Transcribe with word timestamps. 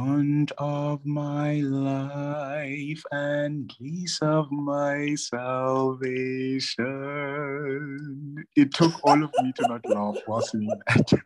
bond 0.00 0.52
of 0.56 1.04
my 1.04 1.60
life 1.60 3.04
and 3.12 3.70
lease 3.80 4.18
of 4.22 4.50
my 4.50 5.14
salvation. 5.14 6.86
It 8.56 8.72
took 8.72 8.94
all 9.04 9.22
of 9.22 9.30
me 9.42 9.52
to 9.56 9.64
not 9.68 9.86
laugh 9.86 10.16
while 10.24 10.40
singing 10.40 10.80
that. 10.86 11.12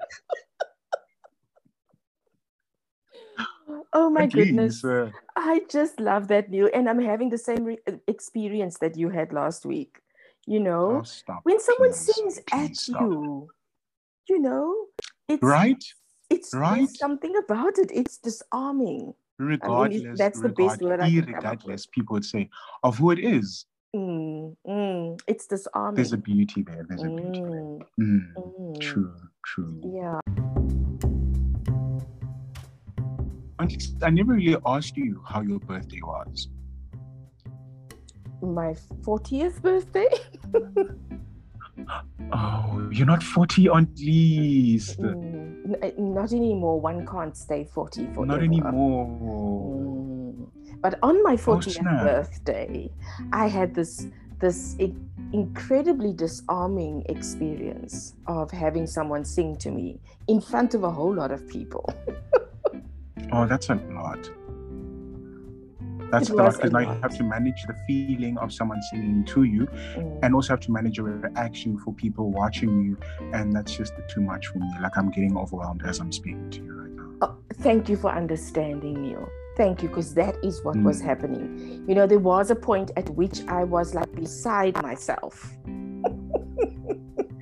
Oh 3.93 4.11
my 4.11 4.27
goodness. 4.27 4.85
uh, 4.85 5.11
I 5.37 5.63
just 5.71 5.99
love 6.01 6.29
that, 6.29 6.51
Neil. 6.51 6.69
And 6.75 6.89
I'm 6.89 7.01
having 7.01 7.31
the 7.31 7.39
same 7.39 7.65
re- 7.65 7.79
experience 8.07 8.79
that 8.79 8.97
you 8.97 9.09
had 9.09 9.33
last 9.33 9.65
week. 9.65 10.01
You 10.47 10.61
know, 10.61 11.01
oh, 11.01 11.03
stop. 11.05 11.41
when 11.45 11.61
someone 11.61 11.91
please, 11.91 12.15
sings 12.15 12.41
please 12.47 12.71
at 12.71 12.77
stop. 12.77 13.01
you, 13.03 13.49
you 14.29 14.39
know, 14.41 14.75
it's 15.29 15.43
Right? 15.43 15.83
It's 16.35 16.53
right? 16.53 16.79
there's 16.79 16.99
something 16.99 17.35
about 17.37 17.79
it. 17.79 17.91
It's 17.95 18.19
disarming. 18.19 19.15
Regardless, 19.39 20.19
that's 20.19 20.41
the 20.41 20.49
best 20.49 20.81
word 20.83 21.01
I 21.01 21.09
can 21.11 21.25
regardless, 21.27 21.87
people 21.87 22.15
would 22.15 22.25
say 22.25 22.51
of 22.83 22.99
who 22.99 23.13
it 23.13 23.21
is. 23.21 23.67
Mm, 23.95 24.57
mm, 24.67 25.21
it's 25.29 25.47
disarming. 25.47 25.95
There's 25.95 26.13
a 26.13 26.17
beauty 26.17 26.63
there. 26.63 26.85
There's 26.89 27.05
a 27.05 27.09
beauty 27.09 27.41
there. 27.41 27.61
Mm, 27.61 27.87
Mm, 28.01 28.27
mm. 28.37 28.81
True, 28.81 29.15
true. 29.47 29.81
Yeah. 29.85 30.19
Auntie, 33.61 33.79
I 34.03 34.11
never 34.11 34.33
really 34.33 34.57
asked 34.67 34.97
you 34.97 35.23
how 35.25 35.41
your 35.43 35.61
birthday 35.61 36.01
was. 36.03 36.49
My 38.43 38.75
40th 39.07 39.63
birthday? 39.63 40.09
Oh, 42.33 42.89
you're 42.93 43.07
not 43.07 43.23
40 43.23 43.69
Aunt 43.69 43.91
Lise. 43.99 44.97
Mm, 44.97 45.34
not 45.65 46.33
anymore. 46.33 46.81
One 46.81 47.07
can't 47.07 47.37
stay 47.37 47.65
40 47.65 48.05
forever. 48.07 48.27
Not 48.27 48.43
anymore. 48.43 49.07
Mm. 49.07 50.81
But 50.81 50.99
on 51.03 51.23
my 51.23 51.37
40th 51.37 51.73
snap. 51.73 52.05
birthday, 52.05 52.91
I 53.33 53.47
had 53.49 53.75
this 53.75 54.07
this 54.41 54.77
incredibly 55.33 56.13
disarming 56.13 57.03
experience 57.09 58.15
of 58.27 58.51
having 58.51 58.87
someone 58.87 59.25
sing 59.25 59.57
to 59.57 59.71
me 59.71 60.01
in 60.29 60.41
front 60.41 60.75
of 60.75 60.83
a 60.85 60.91
whole 60.91 61.15
lot 61.15 61.31
of 61.31 61.47
people. 61.49 61.93
Oh, 63.33 63.47
that's 63.47 63.69
a 63.71 63.75
lot. 63.91 64.31
That's 66.11 66.31
It 66.31 66.37
was 66.37 66.57
because 66.57 66.73
now 66.73 66.79
you 66.81 67.01
have 67.03 67.17
to 67.17 67.25
manage 67.25 67.65
the 67.67 67.75
feeling 67.87 68.39
of 68.39 68.53
someone 68.53 68.81
singing 68.91 69.25
to 69.27 69.43
you 69.45 69.67
Mm. 69.97 70.19
and 70.23 70.35
also 70.35 70.51
have 70.55 70.61
to 70.61 70.73
manage 70.73 70.97
your 70.99 71.07
reaction 71.07 71.77
for 71.79 71.93
people 71.93 72.31
watching 72.31 72.85
you. 72.85 72.97
And 73.33 73.53
that's 73.53 73.75
just 73.77 73.93
too 74.09 74.21
much 74.21 74.47
for 74.49 74.59
me. 74.59 74.71
Like 74.81 74.97
I'm 74.97 75.11
getting 75.11 75.37
overwhelmed 75.37 75.83
as 75.85 76.01
I'm 76.01 76.13
speaking 76.13 76.51
to 76.51 76.63
you 76.63 76.73
right 76.73 76.91
now. 76.91 77.11
Oh, 77.23 77.37
thank 77.55 77.89
you 77.89 77.97
for 77.97 78.11
understanding, 78.11 79.03
Neil. 79.03 79.29
Thank 79.57 79.83
you, 79.83 79.89
because 79.89 80.15
that 80.15 80.37
is 80.43 80.65
what 80.65 80.77
was 80.83 81.01
Mm. 81.01 81.05
happening. 81.05 81.85
You 81.89 81.95
know, 81.95 82.07
there 82.07 82.19
was 82.19 82.51
a 82.51 82.57
point 82.57 82.91
at 82.97 83.09
which 83.11 83.47
I 83.47 83.63
was 83.65 83.95
like 83.95 84.13
beside 84.15 84.81
myself. 84.83 85.57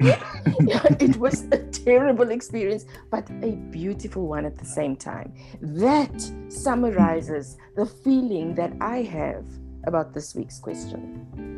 it 1.00 1.16
was 1.16 1.44
a 1.52 1.58
terrible 1.58 2.30
experience, 2.30 2.86
but 3.10 3.28
a 3.42 3.52
beautiful 3.70 4.26
one 4.26 4.44
at 4.44 4.58
the 4.58 4.64
same 4.64 4.96
time. 4.96 5.32
That 5.60 6.20
summarizes 6.48 7.56
the 7.76 7.86
feeling 7.86 8.54
that 8.56 8.72
I 8.80 9.02
have 9.02 9.44
about 9.84 10.12
this 10.12 10.34
week's 10.34 10.58
question. 10.58 11.52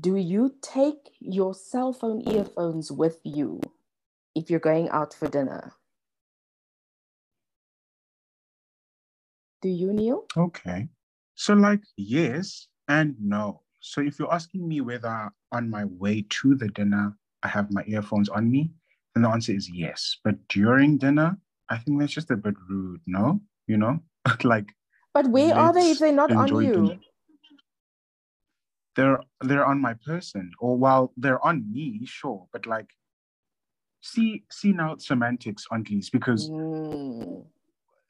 Do 0.00 0.16
you 0.16 0.54
take 0.62 1.10
your 1.20 1.54
cell 1.54 1.92
phone 1.92 2.22
earphones 2.28 2.92
with 2.92 3.18
you 3.24 3.60
if 4.34 4.50
you're 4.50 4.60
going 4.60 4.88
out 4.90 5.14
for 5.14 5.28
dinner? 5.28 5.72
Do 9.60 9.68
you, 9.68 9.92
Neil? 9.92 10.24
Okay. 10.36 10.88
So, 11.34 11.54
like, 11.54 11.82
yes 11.96 12.68
and 12.86 13.16
no. 13.20 13.62
So, 13.88 14.02
if 14.02 14.18
you're 14.18 14.32
asking 14.32 14.68
me 14.68 14.82
whether 14.82 15.30
on 15.50 15.70
my 15.70 15.86
way 15.86 16.26
to 16.28 16.54
the 16.54 16.68
dinner 16.68 17.16
I 17.42 17.48
have 17.48 17.72
my 17.72 17.84
earphones 17.86 18.28
on 18.28 18.50
me, 18.50 18.70
then 19.14 19.22
the 19.22 19.30
answer 19.30 19.52
is 19.52 19.70
yes. 19.70 20.18
But 20.22 20.46
during 20.48 20.98
dinner, 20.98 21.38
I 21.70 21.78
think 21.78 21.98
that's 21.98 22.12
just 22.12 22.30
a 22.30 22.36
bit 22.36 22.54
rude, 22.68 23.00
no? 23.06 23.40
You 23.66 23.78
know? 23.78 24.00
like, 24.44 24.66
But 25.14 25.28
where 25.28 25.56
are 25.56 25.72
they 25.72 25.92
if 25.92 26.00
they're 26.00 26.12
not 26.12 26.30
on 26.32 26.48
you? 26.48 26.72
dinner. 26.72 26.98
they're 28.94 29.20
they're 29.40 29.64
on 29.64 29.80
my 29.80 29.94
person, 30.04 30.52
or 30.60 30.76
while 30.76 31.14
they're 31.16 31.42
on 31.42 31.64
me, 31.72 32.04
sure. 32.04 32.46
But 32.52 32.66
like, 32.66 32.90
see 34.02 34.44
see 34.50 34.72
now 34.72 34.96
semantics 34.98 35.64
on 35.70 35.82
these 35.84 36.10
because 36.10 36.50
Mm, 36.50 37.44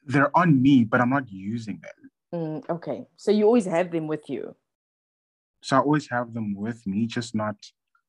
they're 0.03 0.35
on 0.35 0.61
me, 0.61 0.83
but 0.83 0.99
I'm 0.99 1.09
not 1.09 1.31
using 1.31 1.79
them. 1.79 2.11
mm, 2.33 2.69
okay, 2.69 3.07
so 3.15 3.31
you 3.31 3.45
always 3.45 3.65
have 3.65 3.91
them 3.91 4.07
with 4.07 4.29
you. 4.29 4.55
So 5.61 5.77
I 5.77 5.79
always 5.79 6.09
have 6.09 6.33
them 6.33 6.55
with 6.55 6.85
me, 6.87 7.05
just 7.05 7.35
not, 7.35 7.55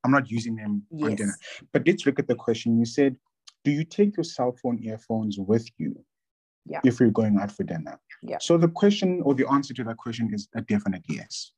I'm 0.05 0.11
not 0.13 0.31
using 0.31 0.57
them 0.57 0.83
on 1.03 1.15
dinner. 1.17 1.37
But 1.73 1.87
let's 1.87 2.07
look 2.07 2.19
at 2.19 2.29
the 2.29 2.35
question. 2.35 2.79
You 2.79 2.85
said, 2.85 3.17
do 3.65 3.71
you 3.71 3.85
take 3.85 4.17
your 4.17 4.25
cell 4.25 4.53
phone 4.63 4.79
earphones 4.83 5.39
with 5.39 5.69
you 5.79 6.05
Yeah. 6.67 6.81
if 6.85 7.01
you're 7.01 7.11
going 7.11 7.39
out 7.39 7.51
for 7.53 7.65
dinner? 7.65 7.99
Yeah. 8.23 8.39
So 8.41 8.57
the 8.57 8.69
question 8.69 9.21
or 9.25 9.35
the 9.35 9.47
answer 9.49 9.75
to 9.75 9.85
that 9.85 9.97
question 9.97 10.31
is 10.33 10.49
a 10.55 10.61
definite 10.63 11.05
yes, 11.09 11.53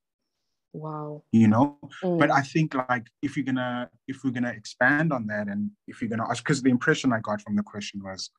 Wow. 0.73 1.23
you 1.31 1.47
know? 1.47 1.77
Mm, 2.03 2.17
But 2.19 2.31
I 2.31 2.41
think 2.41 2.73
like 2.73 3.07
if 3.21 3.37
you're 3.37 3.45
gonna 3.45 3.89
if 4.07 4.23
we're 4.23 4.31
gonna 4.31 4.49
expand 4.51 5.13
on 5.13 5.27
that 5.27 5.47
and 5.47 5.71
if 5.87 6.01
you're 6.01 6.09
gonna 6.09 6.27
ask 6.29 6.43
because 6.43 6.61
the 6.61 6.69
impression 6.71 7.13
I 7.13 7.19
got 7.19 7.41
from 7.41 7.55
the 7.55 7.63
question 7.63 8.01
was, 8.03 8.31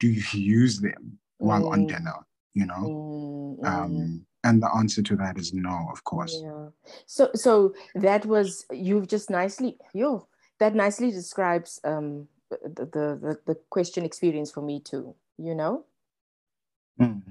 do 0.00 0.08
you 0.08 0.22
use 0.32 0.80
them 0.80 1.18
while 1.38 1.66
on 1.68 1.80
Mm. 1.84 1.88
dinner? 1.88 2.14
You 2.54 2.66
know? 2.66 2.84
mm, 2.88 3.58
mm. 3.60 3.66
Um, 3.66 4.26
and 4.44 4.62
the 4.62 4.70
answer 4.76 5.02
to 5.02 5.16
that 5.16 5.38
is 5.38 5.52
no, 5.54 5.88
of 5.92 6.04
course. 6.04 6.40
Yeah. 6.42 6.68
So 7.06 7.30
so 7.34 7.74
that 7.94 8.26
was 8.26 8.66
you've 8.72 9.08
just 9.08 9.30
nicely 9.30 9.76
yo 9.94 10.26
that 10.58 10.74
nicely 10.74 11.10
describes 11.10 11.80
um 11.84 12.28
the 12.50 12.86
the 12.86 13.38
the, 13.46 13.54
question 13.70 14.04
experience 14.04 14.50
for 14.50 14.62
me 14.62 14.80
too. 14.80 15.14
You 15.38 15.54
know. 15.54 15.84
Mm. 17.00 17.22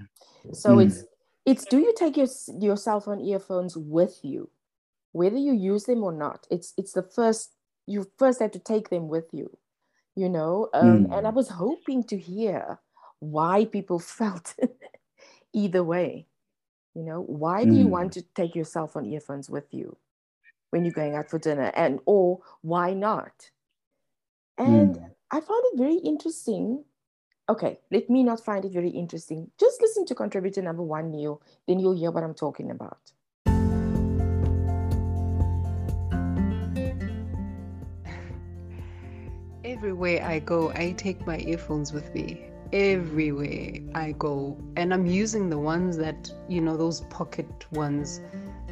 So 0.54 0.78
Mm. 0.78 0.84
it's 0.86 1.06
it's 1.46 1.66
do 1.66 1.78
you 1.80 1.94
take 1.98 2.18
your 2.18 2.28
your 2.60 2.78
cell 2.78 3.00
phone 3.00 3.20
earphones 3.22 3.78
with 3.78 4.20
you, 4.24 4.50
whether 5.12 5.38
you 5.38 5.54
use 5.54 5.86
them 5.86 6.04
or 6.04 6.12
not. 6.12 6.48
It's 6.50 6.74
it's 6.78 6.94
the 6.94 7.04
first 7.04 7.52
you 7.88 8.06
first 8.18 8.40
have 8.40 8.52
to 8.52 8.60
take 8.60 8.90
them 8.90 9.08
with 9.08 9.26
you. 9.34 9.58
You 10.16 10.30
know. 10.30 10.70
Um, 10.74 11.08
And 11.12 11.28
I 11.28 11.32
Mm. 11.32 11.36
was 11.36 11.50
hoping 11.50 12.04
to 12.06 12.18
hear 12.18 12.80
why 13.20 13.66
people 13.66 14.00
felt 14.18 14.56
either 15.54 15.84
way. 15.84 16.28
You 16.94 17.03
know, 17.03 17.22
why 17.22 17.63
do 17.66 17.75
you 17.75 17.85
Mm. 17.85 17.90
want 17.90 18.12
to 18.13 18.22
take 18.22 18.53
your 18.53 18.66
cell 18.66 18.88
phone 18.88 19.06
earphones 19.06 19.50
with 19.50 19.74
you 19.74 19.97
when 20.72 20.84
you're 20.84 20.94
going 20.94 21.16
out 21.16 21.29
for 21.29 21.40
dinner? 21.40 21.72
And 21.75 22.00
or 22.06 22.41
why 22.62 22.94
not? 22.94 23.52
And 24.57 24.96
Mm. 24.96 25.12
I 25.31 25.40
found 25.40 25.63
it 25.72 25.78
very 25.78 25.96
interesting. 25.96 26.84
Okay, 27.47 27.80
let 27.91 28.09
me 28.09 28.24
not 28.24 28.44
find 28.44 28.66
it 28.66 28.74
very 28.74 28.90
interesting. 28.90 29.51
Just 29.57 29.81
listen 29.81 30.06
to 30.06 30.16
contributor 30.16 30.62
number 30.62 30.84
one, 30.84 31.12
Neil, 31.12 31.41
then 31.68 31.80
you'll 31.80 31.94
hear 31.94 32.12
what 32.12 32.24
I'm 32.24 32.34
talking 32.34 32.72
about. 32.72 33.13
Everywhere 39.63 40.24
I 40.25 40.40
go, 40.40 40.72
I 40.72 40.91
take 40.91 41.25
my 41.25 41.40
earphones 41.40 41.94
with 41.94 42.13
me. 42.13 42.50
Everywhere 42.74 43.74
I 43.96 44.14
go. 44.14 44.58
And 44.78 44.94
I'm 44.94 45.06
using 45.06 45.50
the 45.50 45.58
ones 45.58 45.98
that, 45.98 46.32
you 46.48 46.62
know, 46.62 46.78
those 46.78 47.02
pocket 47.02 47.66
ones, 47.72 48.22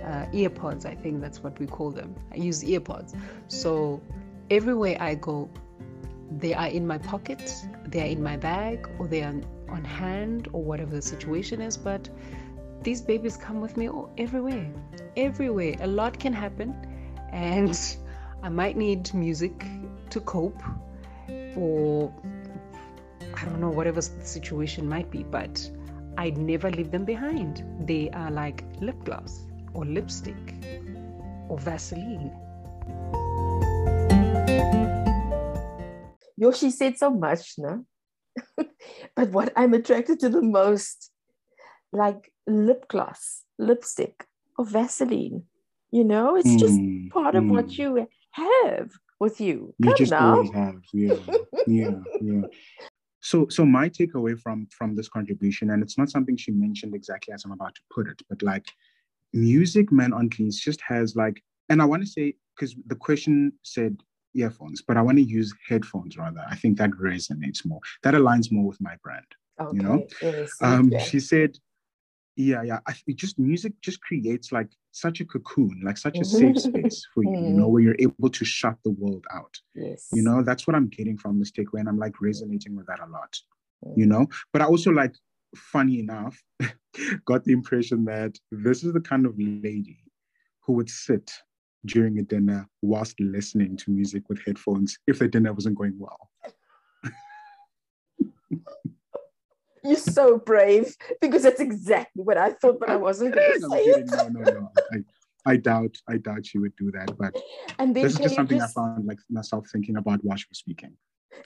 uh, 0.04 0.26
earpods, 0.34 0.86
I 0.86 0.96
think 0.96 1.22
that's 1.22 1.44
what 1.44 1.60
we 1.60 1.68
call 1.68 1.92
them. 1.92 2.16
I 2.32 2.38
use 2.38 2.64
earpods. 2.64 3.16
So 3.48 4.02
everywhere 4.50 4.98
I 5.00 5.16
go, 5.16 5.50
they 6.38 6.54
are 6.54 6.68
in 6.68 6.86
my 6.88 6.98
pocket, 6.98 7.54
they 7.88 8.02
are 8.02 8.12
in 8.12 8.22
my 8.24 8.38
bag, 8.38 8.88
or 9.00 9.08
they 9.08 9.24
are 9.24 9.36
on 9.68 9.84
hand, 9.84 10.48
or 10.54 10.64
whatever 10.64 10.96
the 10.96 11.02
situation 11.02 11.60
is. 11.62 11.76
But 11.76 12.10
these 12.84 13.02
babies 13.02 13.36
come 13.36 13.60
with 13.60 13.76
me 13.76 13.90
everywhere. 14.18 14.72
Everywhere. 15.18 15.76
A 15.82 15.88
lot 15.88 16.18
can 16.18 16.34
happen. 16.34 16.74
And 17.32 17.78
I 18.44 18.50
might 18.50 18.78
need 18.78 19.14
music 19.14 19.66
to 20.10 20.22
cope 20.22 20.62
or 21.56 22.14
I 23.42 23.46
don't 23.46 23.62
know, 23.62 23.70
whatever 23.70 24.02
the 24.02 24.26
situation 24.26 24.90
might 24.90 25.10
be, 25.10 25.24
but 25.24 25.72
I'd 26.18 26.38
never 26.38 26.70
leave 26.70 26.92
them 26.92 27.06
behind. 27.06 27.64
They 27.88 28.10
are 28.10 28.30
like 28.30 28.66
lip 28.82 28.98
gloss 29.06 29.46
or 29.74 29.86
lipstick 29.86 30.56
or 31.48 31.58
Vaseline. 31.58 32.32
Yoshi 36.36 36.70
said 36.70 36.98
so 36.98 37.12
much, 37.12 37.54
no? 37.58 37.86
but 39.16 39.30
what 39.30 39.54
I'm 39.56 39.74
attracted 39.74 40.20
to 40.20 40.30
the 40.30 40.42
most, 40.42 41.10
like 41.94 42.34
lip 42.46 42.90
gloss, 42.90 43.44
lipstick, 43.58 44.26
or 44.58 44.66
Vaseline. 44.66 45.44
You 45.92 46.04
know, 46.04 46.36
it's 46.36 46.56
just 46.56 46.78
Mm, 46.78 47.10
part 47.12 47.36
of 47.36 47.50
what 47.50 47.70
mm. 47.70 47.78
you 47.78 48.08
have 48.32 48.90
with 49.20 49.40
you. 49.40 49.74
You 49.80 49.86
Come 49.90 49.96
just 49.96 50.12
now. 50.12 50.34
always 50.34 50.52
have, 50.52 50.76
yeah, 50.94 51.16
yeah, 51.68 52.00
yeah. 52.22 52.42
So, 53.22 53.48
so 53.50 53.66
my 53.66 53.90
takeaway 53.90 54.40
from 54.40 54.68
from 54.68 54.96
this 54.96 55.10
contribution, 55.10 55.72
and 55.72 55.84
it's 55.84 55.98
not 55.98 56.10
something 56.10 56.38
she 56.38 56.52
mentioned 56.52 56.96
exactly 56.96 57.34
as 57.34 57.44
I'm 57.46 57.52
about 57.52 57.76
to 57.76 57.82
put 57.94 58.08
it, 58.08 58.22
but 58.30 58.42
like 58.42 58.66
music, 59.34 59.92
man, 59.92 60.14
on 60.14 60.30
Cleans 60.30 60.60
just 60.60 60.82
has 60.82 61.16
like, 61.16 61.44
and 61.70 61.82
I 61.82 61.86
want 61.86 62.02
to 62.04 62.08
say 62.08 62.36
because 62.56 62.76
the 62.88 62.96
question 62.96 63.54
said 63.64 63.98
earphones, 64.36 64.82
but 64.82 64.98
I 64.98 65.02
want 65.02 65.18
to 65.18 65.24
use 65.24 65.54
headphones 65.68 66.18
rather. 66.18 66.44
I 66.50 66.56
think 66.56 66.78
that 66.78 66.92
resonates 66.92 67.66
more. 67.66 67.82
That 68.04 68.14
aligns 68.14 68.52
more 68.52 68.66
with 68.66 68.80
my 68.82 68.96
brand. 69.04 69.26
Okay. 69.60 69.78
You 69.78 69.84
know, 69.84 70.08
um, 70.62 70.92
she 71.00 71.20
said, 71.20 71.58
"Yeah, 72.36 72.64
yeah. 72.64 72.80
I, 72.88 72.94
it 73.08 73.18
just 73.18 73.38
music 73.38 73.74
just 73.82 74.02
creates 74.02 74.52
like 74.52 74.70
such 74.92 75.22
a 75.22 75.26
cocoon, 75.26 75.82
like 75.84 75.98
such 75.98 76.18
a 76.18 76.26
safe 76.26 76.60
space 76.62 77.06
for 77.14 77.24
you. 77.24 77.32
You 77.32 77.54
know, 77.54 77.68
where 77.68 77.82
you're 77.82 77.96
able 78.00 78.30
to 78.30 78.46
shut 78.46 78.76
the 78.84 78.92
world 78.92 79.26
out. 79.34 79.58
yes. 79.76 80.10
You 80.12 80.24
know, 80.24 80.44
that's 80.44 80.68
what 80.68 80.76
I'm 80.76 80.88
getting 80.88 81.18
from 81.18 81.40
this 81.40 81.52
takeaway, 81.52 81.80
and 81.80 81.90
I'm 81.90 82.00
like 82.00 82.22
resonating 82.22 82.76
with 82.76 82.88
that 82.88 83.00
a 83.00 83.10
lot. 83.10 83.38
Mm. 83.86 83.98
You 83.98 84.06
know, 84.06 84.28
but 84.52 84.62
I 84.62 84.66
also 84.66 84.92
like, 84.92 85.16
funny 85.56 86.00
enough, 86.00 86.42
got 87.26 87.44
the 87.44 87.54
impression 87.54 88.06
that 88.06 88.36
this 88.52 88.84
is 88.84 88.94
the 88.94 89.02
kind 89.02 89.26
of 89.26 89.36
lady 89.38 90.00
who 90.62 90.74
would 90.74 90.90
sit 90.90 91.32
during 91.86 92.20
a 92.20 92.24
dinner 92.24 92.68
whilst 92.82 93.20
listening 93.20 93.78
to 93.78 93.92
music 93.92 94.24
with 94.28 94.40
headphones 94.46 94.98
if 95.08 95.20
the 95.20 95.28
dinner 95.28 95.54
wasn't 95.54 95.78
going 95.78 95.96
well. 95.98 96.30
You're 99.84 99.98
so 99.98 100.38
brave 100.38 100.96
because 101.22 101.44
that's 101.44 101.62
exactly 101.62 102.24
what 102.24 102.38
I 102.38 102.52
thought, 102.52 102.80
but 102.80 102.90
I 102.90 102.96
wasn't 102.96 103.36
going 103.36 103.54
to 103.54 103.60
say 103.70 103.84
it. 103.84 104.06
No, 104.08 104.28
no, 104.28 104.44
no. 104.52 104.72
I, 104.92 104.98
I 105.46 105.56
doubt, 105.58 105.96
I 106.08 106.18
doubt 106.18 106.46
she 106.46 106.60
would 106.60 106.76
do 106.76 106.92
that. 106.92 107.18
But 107.18 107.36
And 107.80 107.96
this 107.96 108.14
is 108.14 108.20
just 108.20 108.36
something 108.36 108.58
just, 108.58 108.78
I 108.78 108.82
found 108.82 109.06
like 109.06 109.20
myself 109.30 109.68
thinking 109.72 109.98
about 109.98 110.24
while 110.24 110.38
she 110.38 110.46
was 110.50 110.60
speaking. 110.60 110.98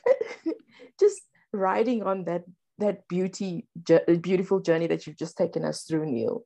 just 0.99 1.21
riding 1.51 2.03
on 2.03 2.25
that 2.25 2.43
that 2.79 3.07
beauty, 3.07 3.67
beautiful 4.21 4.59
journey 4.59 4.87
that 4.87 5.05
you've 5.05 5.17
just 5.17 5.37
taken 5.37 5.63
us 5.63 5.83
through, 5.83 6.07
Neil. 6.07 6.43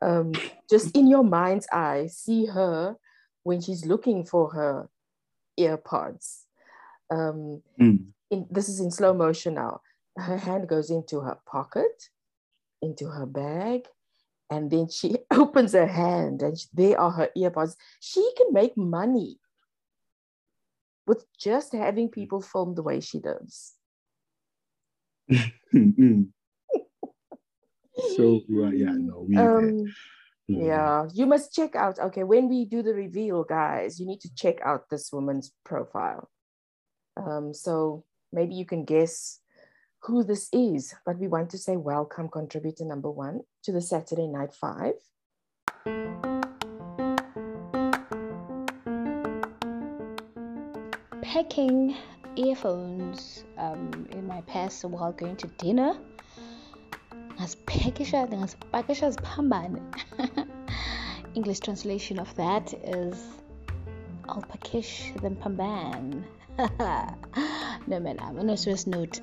Um, 0.00 0.32
just 0.70 0.96
in 0.96 1.06
your 1.06 1.22
mind's 1.22 1.68
eye, 1.70 2.08
see 2.10 2.46
her 2.46 2.96
when 3.42 3.60
she's 3.60 3.84
looking 3.84 4.24
for 4.24 4.50
her 4.52 4.88
earpods. 5.58 6.44
Um, 7.10 7.62
Mm. 7.78 8.06
in, 8.30 8.46
this 8.50 8.70
is 8.70 8.80
in 8.80 8.90
slow 8.90 9.12
motion 9.12 9.54
now. 9.54 9.80
Her 10.16 10.36
hand 10.36 10.68
goes 10.68 10.90
into 10.90 11.20
her 11.20 11.38
pocket, 11.46 12.08
into 12.80 13.06
her 13.08 13.26
bag, 13.26 13.86
and 14.50 14.70
then 14.70 14.88
she 14.88 15.18
opens 15.30 15.72
her 15.72 15.86
hand, 15.86 16.42
and 16.42 16.56
there 16.72 17.00
are 17.00 17.10
her 17.10 17.30
earbuds. 17.36 17.76
She 18.00 18.32
can 18.36 18.52
make 18.52 18.76
money 18.76 19.38
with 21.06 21.24
just 21.38 21.72
having 21.72 22.08
people 22.08 22.40
film 22.40 22.74
the 22.74 22.82
way 22.82 23.00
she 23.00 23.20
does. 23.20 23.74
So 28.14 28.42
uh, 28.52 28.70
yeah, 28.70 28.92
no, 28.92 29.26
we. 29.28 29.36
Um, 29.36 29.94
Mm. 30.48 30.64
yeah, 30.64 31.08
you 31.12 31.26
must 31.26 31.52
check 31.52 31.74
out. 31.74 31.98
Okay, 31.98 32.22
when 32.22 32.48
we 32.48 32.66
do 32.66 32.80
the 32.80 32.94
reveal, 32.94 33.42
guys, 33.42 33.98
you 33.98 34.06
need 34.06 34.20
to 34.20 34.32
check 34.32 34.60
out 34.62 34.88
this 34.88 35.12
woman's 35.12 35.50
profile. 35.64 36.30
Um, 37.16 37.52
so 37.52 38.04
maybe 38.32 38.54
you 38.54 38.64
can 38.64 38.84
guess 38.84 39.40
who 40.06 40.22
this 40.22 40.48
is, 40.52 40.94
but 41.04 41.18
we 41.18 41.26
want 41.26 41.50
to 41.50 41.58
say 41.58 41.76
welcome, 41.76 42.28
contributor 42.28 42.84
number 42.84 43.10
one, 43.10 43.40
to 43.64 43.72
the 43.72 43.80
Saturday 43.80 44.28
Night 44.28 44.54
Five. 44.54 44.94
packing 51.22 51.94
earphones 52.36 53.44
um, 53.58 54.08
in 54.10 54.26
my 54.26 54.40
purse 54.42 54.84
while 54.84 55.12
going 55.12 55.36
to 55.36 55.48
dinner. 55.58 55.94
Ngaziphekisha 57.38 58.28
ngazipakisha 58.28 59.10
ziphambane. 59.10 59.82
English 61.34 61.60
translation 61.60 62.18
of 62.18 62.34
that 62.36 62.72
is 62.72 63.22
i'll 64.28 64.42
them 65.20 65.36
pamban 65.36 66.24
no 67.86 68.00
man 68.00 68.18
i'm 68.20 68.38
on 68.38 68.50
a 68.50 68.56
serious 68.56 68.86
note 68.86 69.20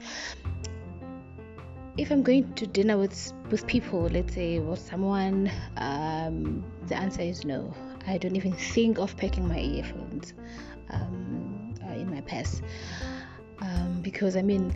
if 1.97 2.11
i'm 2.11 2.23
going 2.23 2.51
to 2.53 2.65
dinner 2.65 2.97
with 2.97 3.33
with 3.51 3.65
people 3.67 4.01
let's 4.09 4.33
say 4.33 4.59
with 4.59 4.79
someone 4.79 5.51
um, 5.77 6.63
the 6.87 6.95
answer 6.95 7.21
is 7.21 7.45
no 7.45 7.73
i 8.07 8.17
don't 8.17 8.35
even 8.35 8.53
think 8.53 8.97
of 8.97 9.15
packing 9.17 9.47
my 9.47 9.59
earphones 9.59 10.33
um, 10.89 11.73
uh, 11.85 11.93
in 11.93 12.09
my 12.09 12.21
purse 12.21 12.61
um, 13.63 14.01
because 14.01 14.35
I 14.35 14.41
mean, 14.41 14.75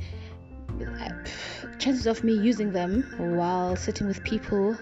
chances 1.79 2.07
of 2.07 2.23
me 2.23 2.33
using 2.33 2.71
them 2.71 3.03
while 3.17 3.75
sitting 3.75 4.07
with 4.07 4.23
people 4.23 4.77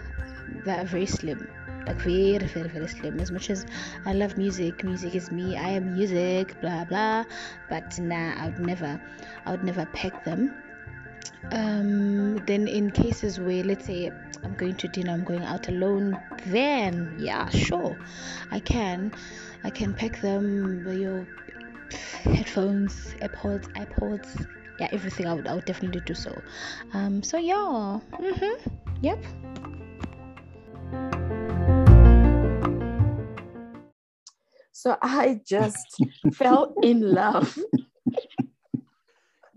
that 0.63 0.79
are 0.79 0.87
very 0.87 1.05
slim, 1.05 1.47
like 1.87 1.97
very, 1.97 2.37
very, 2.37 2.69
very 2.69 2.87
slim. 2.87 3.19
As 3.19 3.31
much 3.31 3.49
as 3.49 3.65
I 4.05 4.13
love 4.13 4.37
music, 4.37 4.83
music 4.83 5.15
is 5.15 5.31
me. 5.31 5.57
I 5.57 5.69
am 5.69 5.93
music, 5.93 6.59
blah 6.61 6.85
blah. 6.85 7.25
But 7.69 7.97
nah, 7.99 8.33
I 8.37 8.49
would 8.49 8.59
never, 8.59 9.01
I 9.45 9.51
would 9.51 9.63
never 9.63 9.85
pack 9.87 10.23
them. 10.23 10.53
Um, 11.51 12.37
then 12.45 12.67
in 12.67 12.91
cases 12.91 13.39
where 13.39 13.63
let's 13.63 13.85
say 13.85 14.11
I'm 14.43 14.55
going 14.55 14.75
to 14.75 14.87
dinner, 14.87 15.11
I'm 15.11 15.23
going 15.23 15.43
out 15.43 15.67
alone, 15.69 16.17
then 16.47 17.15
yeah, 17.19 17.49
sure, 17.49 17.97
I 18.51 18.59
can, 18.59 19.13
I 19.63 19.69
can 19.69 19.93
pack 19.93 20.21
them. 20.21 20.85
Your 20.87 21.27
headphones, 22.23 23.15
AirPods, 23.21 23.71
iPods, 23.73 24.47
yeah, 24.79 24.89
everything. 24.91 25.27
I 25.27 25.33
would, 25.33 25.47
I 25.47 25.55
would 25.55 25.65
definitely 25.65 26.01
do 26.01 26.13
so. 26.13 26.39
Um, 26.93 27.23
so 27.23 27.37
yeah, 27.37 27.99
mm-hmm, 28.19 28.69
yep. 29.01 29.23
So 34.71 34.97
I 35.01 35.41
just 35.45 35.99
fell 36.33 36.75
in 36.83 37.01
love. 37.01 37.57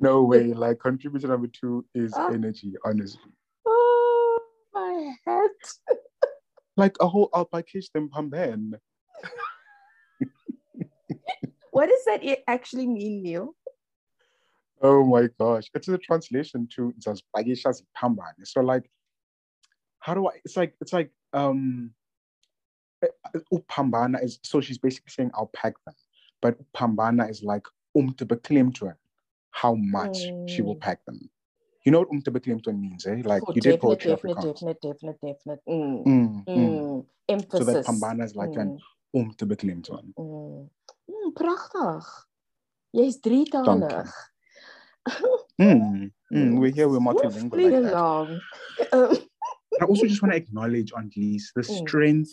No 0.01 0.23
way. 0.25 0.53
Like 0.55 0.81
contributor 0.81 1.29
number 1.29 1.49
two 1.49 1.85
is 1.95 2.13
Ah. 2.17 2.29
energy, 2.31 2.75
honestly. 2.85 3.33
Oh, 3.67 4.39
my 4.75 5.15
head. 5.27 5.51
Like 6.77 6.97
a 7.01 7.09
whole 7.09 7.29
alpakish 7.31 7.91
them 7.93 8.09
pamben. 8.09 8.79
What 11.73 11.89
does 11.89 12.05
that 12.07 12.23
actually 12.47 12.87
mean, 12.87 13.23
Neil? 13.25 13.57
Oh 14.81 15.05
my 15.05 15.29
gosh. 15.41 15.69
It's 15.75 15.89
a 15.89 15.99
translation 15.99 16.69
to 16.77 16.95
Zaspagishas 17.01 17.83
Pamban. 17.97 18.35
So 18.45 18.61
like 18.61 18.89
how 19.99 20.15
do 20.15 20.29
I 20.29 20.41
it's 20.45 20.57
like 20.57 20.75
it's 20.81 20.93
like 20.93 21.11
um 21.33 21.91
uh, 23.05 23.39
upambana 23.53 24.23
is 24.23 24.39
so 24.45 24.61
she's 24.61 24.79
basically 24.79 25.11
saying 25.11 25.33
I'll 25.35 25.51
pack 25.53 25.75
them. 25.85 25.95
But 26.41 26.59
upambana 26.73 27.29
is 27.29 27.43
like 27.43 27.67
um 27.99 28.15
to 28.15 28.25
beklemtoon 28.27 28.95
how 29.63 29.75
much 29.75 30.33
she 30.47 30.63
will 30.63 30.77
Mm. 30.77 30.81
pack 30.81 31.05
them. 31.05 31.19
You 31.85 31.93
know 31.93 31.99
what 32.01 32.11
um 32.13 32.81
means, 32.81 33.07
eh? 33.07 33.23
Like 33.25 33.43
Oh, 33.47 33.53
you 33.55 33.61
did 33.61 33.81
poetry 33.81 34.13
definite, 34.13 34.37
Afrikaans. 34.37 34.55
definite, 34.55 34.81
definite, 34.81 35.19
definite. 35.21 35.61
Mm, 35.69 36.05
Mm, 36.07 36.47
mm. 36.47 36.57
mm. 36.57 37.07
Emphasis. 37.29 37.67
So 37.67 37.73
that 37.73 37.85
pambana 37.87 38.25
is 38.25 38.37
like 38.37 38.51
Mm, 38.51 38.61
an 38.63 38.83
um 39.15 40.15
mm. 40.19 40.69
Mm, 41.11 41.33
prachtig. 41.35 42.05
Jy's 42.95 43.19
drietalig. 43.21 44.07
Mm, 45.61 46.13
mm, 46.33 46.61
we're 46.61 46.71
here, 46.71 46.89
we're 46.89 47.01
multilingual 47.01 47.61
like 47.65 47.73
that. 47.83 47.93
along. 47.95 48.41
Um, 48.93 49.17
I 49.81 49.85
also 49.87 50.07
just 50.07 50.23
want 50.23 50.33
to 50.33 50.37
acknowledge, 50.39 50.93
Aunt 50.97 51.17
Lise, 51.17 51.51
the 51.57 51.63
Mm. 51.63 51.79
strength, 51.79 52.31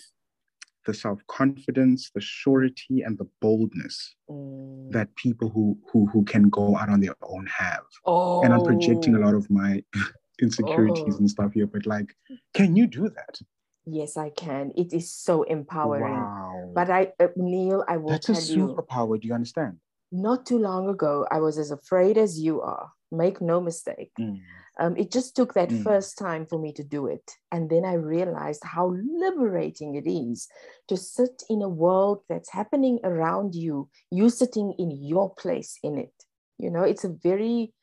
the 0.85 0.93
self-confidence, 0.93 2.11
the 2.13 2.21
surety, 2.21 3.01
and 3.01 3.17
the 3.17 3.27
boldness 3.41 4.15
mm. 4.29 4.91
that 4.91 5.15
people 5.15 5.49
who 5.49 5.77
who 5.91 6.05
who 6.07 6.23
can 6.23 6.49
go 6.49 6.77
out 6.77 6.89
on 6.89 6.99
their 7.01 7.15
own 7.21 7.45
have. 7.47 7.83
Oh. 8.05 8.41
And 8.43 8.53
I'm 8.53 8.63
projecting 8.63 9.15
a 9.15 9.19
Oh, 9.19 9.25
lot 9.25 9.35
of 9.35 9.49
my 9.49 9.83
insecurities 10.41 11.15
Oh. 11.15 11.19
and 11.19 11.29
stuff 11.29 11.53
here, 11.53 11.67
but 11.67 11.85
like, 11.85 12.15
can 12.53 12.75
you 12.75 12.87
do 12.87 13.09
that? 13.09 13.39
Yes, 13.85 14.17
I 14.17 14.29
can. 14.31 14.71
It 14.75 14.93
is 14.93 15.11
so 15.11 15.43
empowering. 15.43 16.13
Wow. 16.13 16.71
But 16.73 16.89
I, 16.89 17.13
uh, 17.19 17.27
Neil, 17.35 17.83
I 17.87 17.97
will 17.97 18.09
That's 18.09 18.29
a 18.29 18.33
tell 18.33 18.43
you, 18.43 18.67
superpower. 18.67 19.21
Do 19.21 19.27
you 19.27 19.33
understand? 19.33 19.77
not 20.11 20.45
too 20.45 20.57
long 20.57 20.87
ago, 20.87 21.27
I 21.29 21.39
was 21.39 21.57
as 21.57 21.71
afraid 21.71 22.17
as 22.17 22.39
you 22.39 22.61
are. 22.61 22.91
Make 23.11 23.41
no 23.41 23.59
mistake. 23.61 24.11
Mm. 24.19 24.39
Um, 24.77 24.97
it 24.97 25.11
just 25.11 25.35
took 25.35 25.53
that 25.53 25.69
Mm. 25.69 25.83
first 25.83 26.17
time 26.17 26.45
for 26.45 26.59
me 26.59 26.73
to 26.73 26.83
do 26.83 27.07
it. 27.07 27.31
And 27.51 27.69
then 27.69 27.85
I 27.85 27.93
realized 27.93 28.63
how 28.63 28.93
liberating 29.21 29.95
it 29.95 30.07
is 30.09 30.47
to 30.89 30.97
sit 30.97 31.43
in 31.49 31.61
a 31.61 31.69
world 31.69 32.23
that's 32.27 32.49
happening 32.51 32.99
around 33.03 33.55
you, 33.55 33.89
you 34.11 34.29
sitting 34.29 34.73
in 34.77 34.91
your 34.91 35.33
place 35.35 35.79
in 35.81 35.97
it. 35.97 36.13
You 36.57 36.69
know, 36.69 36.83
it's 36.83 37.05
a 37.05 37.09
very, 37.09 37.73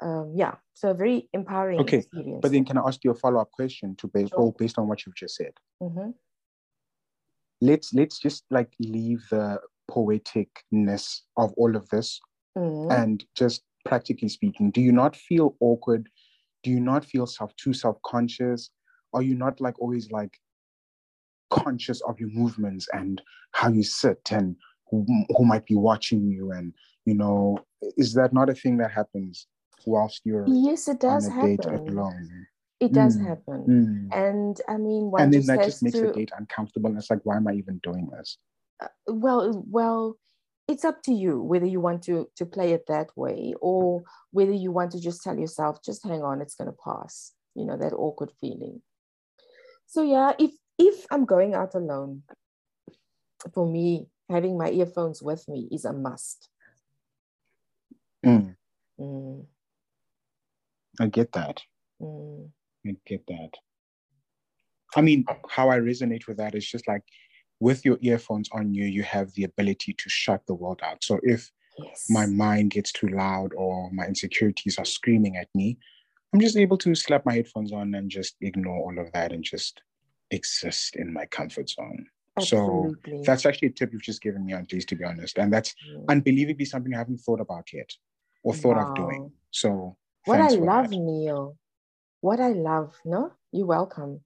um, 0.00 0.34
yeah, 0.36 0.56
so 0.74 0.90
a 0.90 0.94
very 0.94 1.28
empowering 1.32 1.80
Okay, 1.80 1.98
experience. 1.98 2.42
But 2.42 2.52
then, 2.52 2.64
can 2.64 2.78
I 2.78 2.86
ask 2.86 3.02
you 3.02 3.10
a 3.10 3.14
follow-up 3.14 3.50
question 3.50 3.96
to 3.96 4.06
base 4.08 4.28
Sure. 4.28 4.38
all 4.38 4.52
based 4.58 4.78
on 4.78 4.86
what 4.88 5.04
you've 5.04 5.16
just 5.16 5.36
said? 5.36 5.54
Mhm. 5.82 6.14
Let's 7.60 7.92
let's 7.94 8.18
just 8.18 8.44
like 8.50 8.72
leave 8.78 9.26
the 9.30 9.60
poeticness 9.90 11.22
of 11.36 11.52
all 11.56 11.74
of 11.74 11.88
this 11.88 12.20
Mhm. 12.56 12.92
and 12.92 13.24
just 13.34 13.62
practically 13.84 14.28
speaking, 14.28 14.70
do 14.70 14.80
you 14.80 14.92
not 14.92 15.16
feel 15.16 15.56
awkward? 15.60 16.08
Do 16.66 16.72
you 16.72 16.80
not 16.80 17.04
feel 17.04 17.28
self 17.28 17.54
too 17.54 17.72
self-conscious? 17.72 18.70
Are 19.14 19.22
you 19.22 19.36
not 19.36 19.60
like 19.60 19.80
always 19.80 20.10
like 20.10 20.36
conscious 21.48 22.00
of 22.08 22.18
your 22.18 22.28
movements 22.30 22.88
and 22.92 23.22
how 23.52 23.68
you 23.68 23.84
sit 23.84 24.18
and 24.32 24.56
who, 24.90 25.06
who 25.36 25.44
might 25.44 25.64
be 25.64 25.76
watching 25.76 26.26
you? 26.26 26.50
And 26.50 26.74
you 27.04 27.14
know 27.14 27.60
is 27.96 28.14
that 28.14 28.32
not 28.32 28.50
a 28.50 28.54
thing 28.54 28.78
that 28.78 28.90
happens 28.90 29.46
whilst 29.86 30.22
you're 30.24 30.48
yes 30.48 30.88
it 30.88 30.98
does 30.98 31.26
on 31.26 31.38
a 31.38 31.46
date 31.46 31.64
happen. 31.64 32.46
it 32.80 32.92
does 32.92 33.16
Mm, 33.16 33.26
happen. 33.28 34.10
Mm. 34.10 34.16
and 34.24 34.60
i 34.68 34.76
mean 34.76 35.12
and 35.18 35.32
then 35.32 35.42
just 35.42 35.46
that 35.46 35.64
just 35.64 35.82
makes 35.84 36.00
to 36.00 36.06
the 36.06 36.12
date 36.14 36.32
uncomfortable. 36.36 36.90
And 36.90 36.98
it's 36.98 37.10
like 37.10 37.20
why 37.22 37.36
am 37.36 37.46
i 37.46 37.52
even 37.52 37.78
doing 37.84 38.10
this? 38.10 38.38
Well 39.06 39.64
well 39.70 40.16
it's 40.68 40.84
up 40.84 41.02
to 41.02 41.12
you 41.12 41.40
whether 41.40 41.66
you 41.66 41.80
want 41.80 42.02
to 42.02 42.28
to 42.36 42.44
play 42.44 42.72
it 42.72 42.86
that 42.88 43.08
way 43.16 43.54
or 43.60 44.02
whether 44.32 44.52
you 44.52 44.72
want 44.72 44.90
to 44.92 45.00
just 45.00 45.22
tell 45.22 45.38
yourself 45.38 45.82
just 45.82 46.04
hang 46.04 46.22
on 46.22 46.40
it's 46.40 46.54
going 46.54 46.70
to 46.70 46.76
pass 46.84 47.32
you 47.54 47.64
know 47.64 47.76
that 47.76 47.92
awkward 47.92 48.30
feeling. 48.40 48.82
So 49.86 50.02
yeah 50.02 50.32
if 50.38 50.50
if 50.78 51.06
i'm 51.10 51.24
going 51.24 51.54
out 51.54 51.74
alone 51.74 52.22
for 53.54 53.66
me 53.66 54.08
having 54.28 54.58
my 54.58 54.70
earphones 54.70 55.22
with 55.22 55.46
me 55.48 55.68
is 55.70 55.84
a 55.84 55.92
must. 55.92 56.48
Mm, 58.24 58.56
Mm, 58.98 59.44
i 60.98 61.06
get 61.06 61.32
that. 61.32 61.62
Mm. 62.00 62.50
I 62.86 62.96
get 63.06 63.26
that. 63.28 63.50
I 64.96 65.00
mean, 65.02 65.24
how 65.50 65.68
I 65.68 65.78
resonate 65.78 66.26
with 66.26 66.38
that 66.38 66.54
is 66.54 66.66
just 66.66 66.88
like 66.88 67.02
with 67.60 67.84
your 67.84 67.98
earphones 68.00 68.48
on 68.52 68.74
you, 68.74 68.84
you 68.84 69.02
have 69.02 69.32
the 69.32 69.44
ability 69.44 69.94
to 69.94 70.08
shut 70.08 70.46
the 70.46 70.54
world 70.54 70.80
out. 70.82 71.02
So 71.02 71.20
if 71.22 71.50
yes 71.78 72.06
my 72.08 72.26
mind 72.26 72.70
gets 72.70 72.92
too 72.92 73.08
loud 73.08 73.52
or 73.54 73.90
my 73.92 74.06
insecurities 74.06 74.78
are 74.78 74.84
screaming 74.84 75.36
at 75.36 75.48
me, 75.54 75.78
I'm 76.32 76.40
just 76.40 76.56
able 76.56 76.78
to 76.78 76.94
slap 76.94 77.24
my 77.24 77.34
headphones 77.34 77.72
on 77.72 77.94
and 77.94 78.10
just 78.10 78.36
ignore 78.40 78.78
all 78.78 78.98
of 78.98 79.12
that 79.12 79.32
and 79.32 79.42
just 79.42 79.82
exist 80.30 80.96
in 80.96 81.12
my 81.12 81.26
comfort 81.26 81.70
zone. 81.70 82.06
So 82.40 82.94
that's 83.24 83.46
actually 83.46 83.68
a 83.68 83.72
tip 83.72 83.92
you've 83.92 84.02
just 84.02 84.20
given 84.20 84.44
me, 84.44 84.52
Aunt 84.52 84.70
Lise 84.70 84.84
to 84.86 84.96
be 84.96 85.04
honest. 85.04 85.38
And 85.38 85.50
that's 85.50 85.74
unbelievably 86.08 86.66
something 86.66 86.92
I 86.94 86.98
haven't 86.98 87.18
thought 87.18 87.40
about 87.40 87.72
yet 87.72 87.90
or 88.42 88.52
thought 88.52 88.76
of 88.76 88.94
doing. 88.94 89.32
So 89.50 89.96
what 90.26 90.40
I 90.40 90.48
love, 90.48 90.90
that. 90.90 90.98
Neil, 90.98 91.56
what 92.20 92.40
I 92.40 92.50
love, 92.50 92.94
no, 93.06 93.32
you're 93.52 93.66
welcome. 93.66 94.20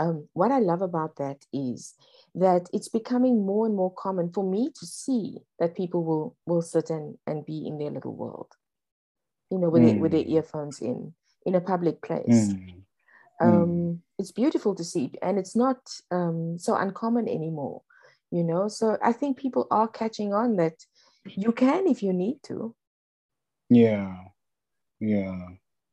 Um, 0.00 0.28
what 0.32 0.50
I 0.50 0.60
love 0.60 0.80
about 0.80 1.16
that 1.16 1.44
is 1.52 1.94
that 2.34 2.70
it's 2.72 2.88
becoming 2.88 3.44
more 3.44 3.66
and 3.66 3.76
more 3.76 3.92
common 3.92 4.32
for 4.32 4.42
me 4.42 4.70
to 4.80 4.86
see 4.86 5.38
that 5.58 5.76
people 5.76 6.02
will 6.04 6.36
will 6.46 6.62
sit 6.62 6.88
and, 6.90 7.18
and 7.26 7.44
be 7.44 7.66
in 7.66 7.76
their 7.78 7.90
little 7.90 8.14
world, 8.16 8.50
you 9.50 9.58
know, 9.58 9.68
with, 9.68 9.82
their, 9.82 9.96
with 10.00 10.12
their 10.12 10.24
Mm. 10.24 10.32
earphones 10.36 10.80
in 10.80 11.14
in 11.44 11.54
a 11.54 11.60
public 11.60 12.00
place. 12.00 12.48
Mm, 12.48 12.82
Um, 13.40 14.02
it's 14.18 14.32
beautiful 14.32 14.74
to 14.74 14.84
see, 14.84 15.12
and 15.22 15.38
it's 15.38 15.54
not 15.56 15.78
um, 16.10 16.58
so 16.58 16.74
uncommon 16.76 17.28
anymore, 17.28 17.82
you 18.30 18.44
know. 18.44 18.68
So 18.68 18.96
I 19.02 19.12
think 19.12 19.36
people 19.38 19.66
are 19.70 19.88
catching 19.88 20.32
on 20.32 20.56
that 20.56 20.76
you 21.36 21.52
can 21.52 21.86
if 21.86 22.02
you 22.02 22.12
need 22.12 22.38
to, 22.44 22.74
yeah. 23.68 24.16
Yeah. 25.00 25.48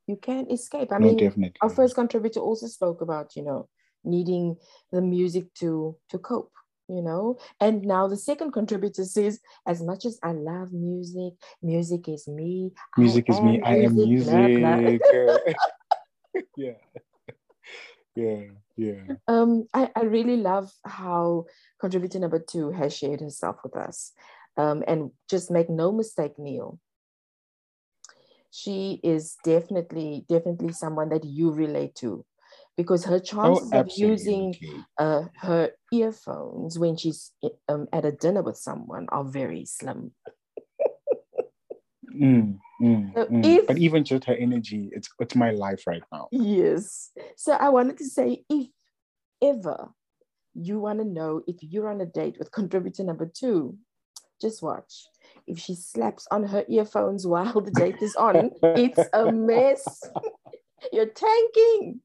you 0.07 0.17
can 0.17 0.49
escape. 0.51 0.91
I 0.91 0.97
no, 0.99 1.07
mean, 1.07 1.17
definitely. 1.17 1.59
our 1.61 1.69
first 1.69 1.95
contributor 1.95 2.39
also 2.39 2.67
spoke 2.67 3.01
about 3.01 3.35
you 3.35 3.43
know 3.43 3.67
needing 4.07 4.55
the 4.91 5.01
music 5.01 5.53
to 5.53 5.95
to 6.09 6.17
cope 6.17 6.51
you 6.89 7.01
know 7.01 7.37
and 7.59 7.83
now 7.83 8.07
the 8.07 8.15
second 8.15 8.51
contributor 8.51 9.03
says 9.03 9.39
as 9.67 9.83
much 9.83 10.05
as 10.05 10.17
i 10.23 10.31
love 10.31 10.71
music 10.71 11.33
music 11.61 12.07
is 12.07 12.27
me 12.27 12.71
music 12.97 13.29
is 13.29 13.41
me. 13.41 13.61
I 13.61 13.75
am 13.75 13.95
blah, 13.95 14.47
blah." 14.47 14.75
music. 14.77 15.01
yeah. 16.57 16.71
Yeah. 18.15 18.45
Yeah. 18.75 19.03
um 19.27 19.67
I, 19.75 19.91
I 19.95 20.01
really 20.05 20.37
love 20.37 20.71
how 20.83 21.45
contributor 21.79 22.17
number 22.17 22.39
two 22.39 22.71
has 22.71 22.97
shared 22.97 23.21
herself 23.21 23.57
with 23.63 23.75
us 23.75 24.11
um 24.57 24.83
and 24.87 25.11
just 25.29 25.51
make 25.51 25.69
no 25.69 25.91
mistake 25.91 26.39
neil 26.39 26.79
she 28.49 28.99
is 29.03 29.37
definitely 29.43 30.25
definitely 30.27 30.73
someone 30.73 31.09
that 31.09 31.23
you 31.25 31.51
relate 31.51 31.93
to 31.95 32.25
because 32.77 33.03
her 33.05 33.15
Oh, 33.15 33.19
chances 33.19 33.74
of 33.74 33.91
using 33.98 34.55
uh, 35.00 35.24
her 35.38 35.72
earphones 35.91 36.77
when 36.79 36.96
she's 36.96 37.31
um, 37.67 37.88
at 37.91 38.05
a 38.05 38.12
dinner 38.12 38.43
with 38.43 38.57
someone 38.57 39.07
are 39.12 39.25
very 39.25 39.65
slim. 39.65 40.12
Mm, 42.15 42.57
mm, 42.81 43.13
So 43.15 43.27
mm. 43.29 43.46
if- 43.46 43.67
But 43.67 43.77
even 43.77 44.03
just 44.03 44.24
her 44.25 44.34
energy, 44.34 44.89
it's 44.93 45.10
it's 45.19 45.36
my 45.36 45.51
life 45.51 45.84
right 45.86 46.01
now. 46.12 46.29
Yes. 46.31 47.12
So 47.36 47.51
I 47.51 47.69
wanted 47.69 47.98
to 47.98 48.05
say 48.05 48.43
if 48.50 48.67
ever 49.43 49.89
you 50.55 50.79
want 50.79 51.00
to 51.00 51.05
know 51.05 51.43
if 51.46 51.57
you're 51.62 51.89
on 51.89 52.01
a 52.01 52.05
date 52.07 52.38
with 52.39 52.51
contributor 52.51 53.03
number 53.03 53.27
two, 53.31 53.77
just 54.41 54.63
watch. 54.63 55.05
If 55.46 55.60
she 55.60 55.75
slaps 55.75 56.25
on 56.31 56.43
her 56.46 56.63
earphones 56.69 57.27
while 57.27 57.60
the 57.62 57.72
date 57.72 58.01
is 58.01 58.15
on, 58.15 58.51
it's 58.63 59.03
a 59.13 59.27
mess. 59.31 60.10
You're 60.93 61.07
tanking. 61.13 62.01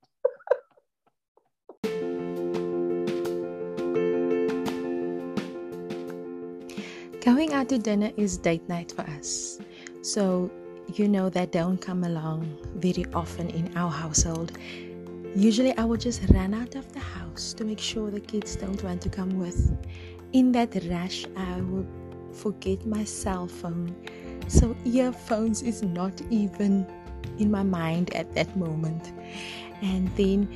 Going 7.24 7.52
out 7.52 7.68
to 7.68 7.78
dinner 7.78 8.10
is 8.16 8.36
date 8.36 8.68
night 8.68 8.90
for 8.90 9.02
us. 9.02 9.60
So, 10.00 10.50
you 10.88 11.06
know, 11.06 11.30
that 11.30 11.52
don't 11.52 11.78
come 11.78 12.02
along 12.02 12.58
very 12.74 13.06
often 13.14 13.48
in 13.50 13.70
our 13.76 13.92
household. 13.92 14.58
Usually, 15.36 15.72
I 15.78 15.84
will 15.84 15.96
just 15.96 16.28
run 16.30 16.52
out 16.52 16.74
of 16.74 16.92
the 16.92 16.98
house 16.98 17.52
to 17.52 17.64
make 17.64 17.78
sure 17.78 18.10
the 18.10 18.18
kids 18.18 18.56
don't 18.56 18.82
want 18.82 19.02
to 19.02 19.08
come 19.08 19.38
with. 19.38 19.70
In 20.32 20.50
that 20.50 20.74
rush, 20.90 21.24
I 21.36 21.60
will 21.60 21.86
forget 22.32 22.84
my 22.84 23.04
cell 23.04 23.46
phone. 23.46 23.94
So, 24.48 24.74
earphones 24.84 25.62
is 25.62 25.84
not 25.84 26.20
even 26.28 26.84
in 27.38 27.52
my 27.52 27.62
mind 27.62 28.12
at 28.16 28.34
that 28.34 28.56
moment. 28.56 29.12
And 29.80 30.08
then 30.16 30.48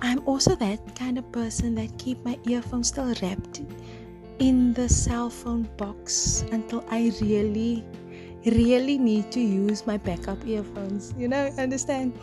I'm 0.00 0.26
also 0.26 0.56
that 0.56 0.96
kind 0.96 1.18
of 1.18 1.30
person 1.32 1.74
that 1.74 1.98
keep 1.98 2.24
my 2.24 2.38
earphones 2.46 2.88
still 2.88 3.12
wrapped 3.20 3.60
in 4.42 4.74
the 4.74 4.88
cell 4.88 5.30
phone 5.30 5.62
box 5.76 6.44
until 6.50 6.84
I 6.90 7.12
really, 7.20 7.84
really 8.44 8.98
need 8.98 9.30
to 9.30 9.40
use 9.40 9.86
my 9.86 9.96
backup 9.96 10.44
earphones. 10.44 11.14
You 11.16 11.28
know, 11.28 11.46
understand? 11.58 12.18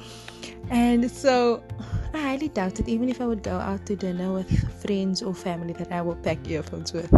And 0.69 1.09
so 1.09 1.63
I 2.13 2.19
highly 2.19 2.49
doubt 2.49 2.77
it, 2.81 2.89
even 2.89 3.07
if 3.07 3.21
I 3.21 3.25
would 3.25 3.41
go 3.41 3.55
out 3.55 3.85
to 3.85 3.95
dinner 3.95 4.33
with 4.33 4.51
friends 4.81 5.21
or 5.23 5.33
family, 5.33 5.71
that 5.73 5.93
I 5.93 6.01
will 6.01 6.17
pack 6.17 6.45
earphones 6.45 6.91
with. 6.91 7.09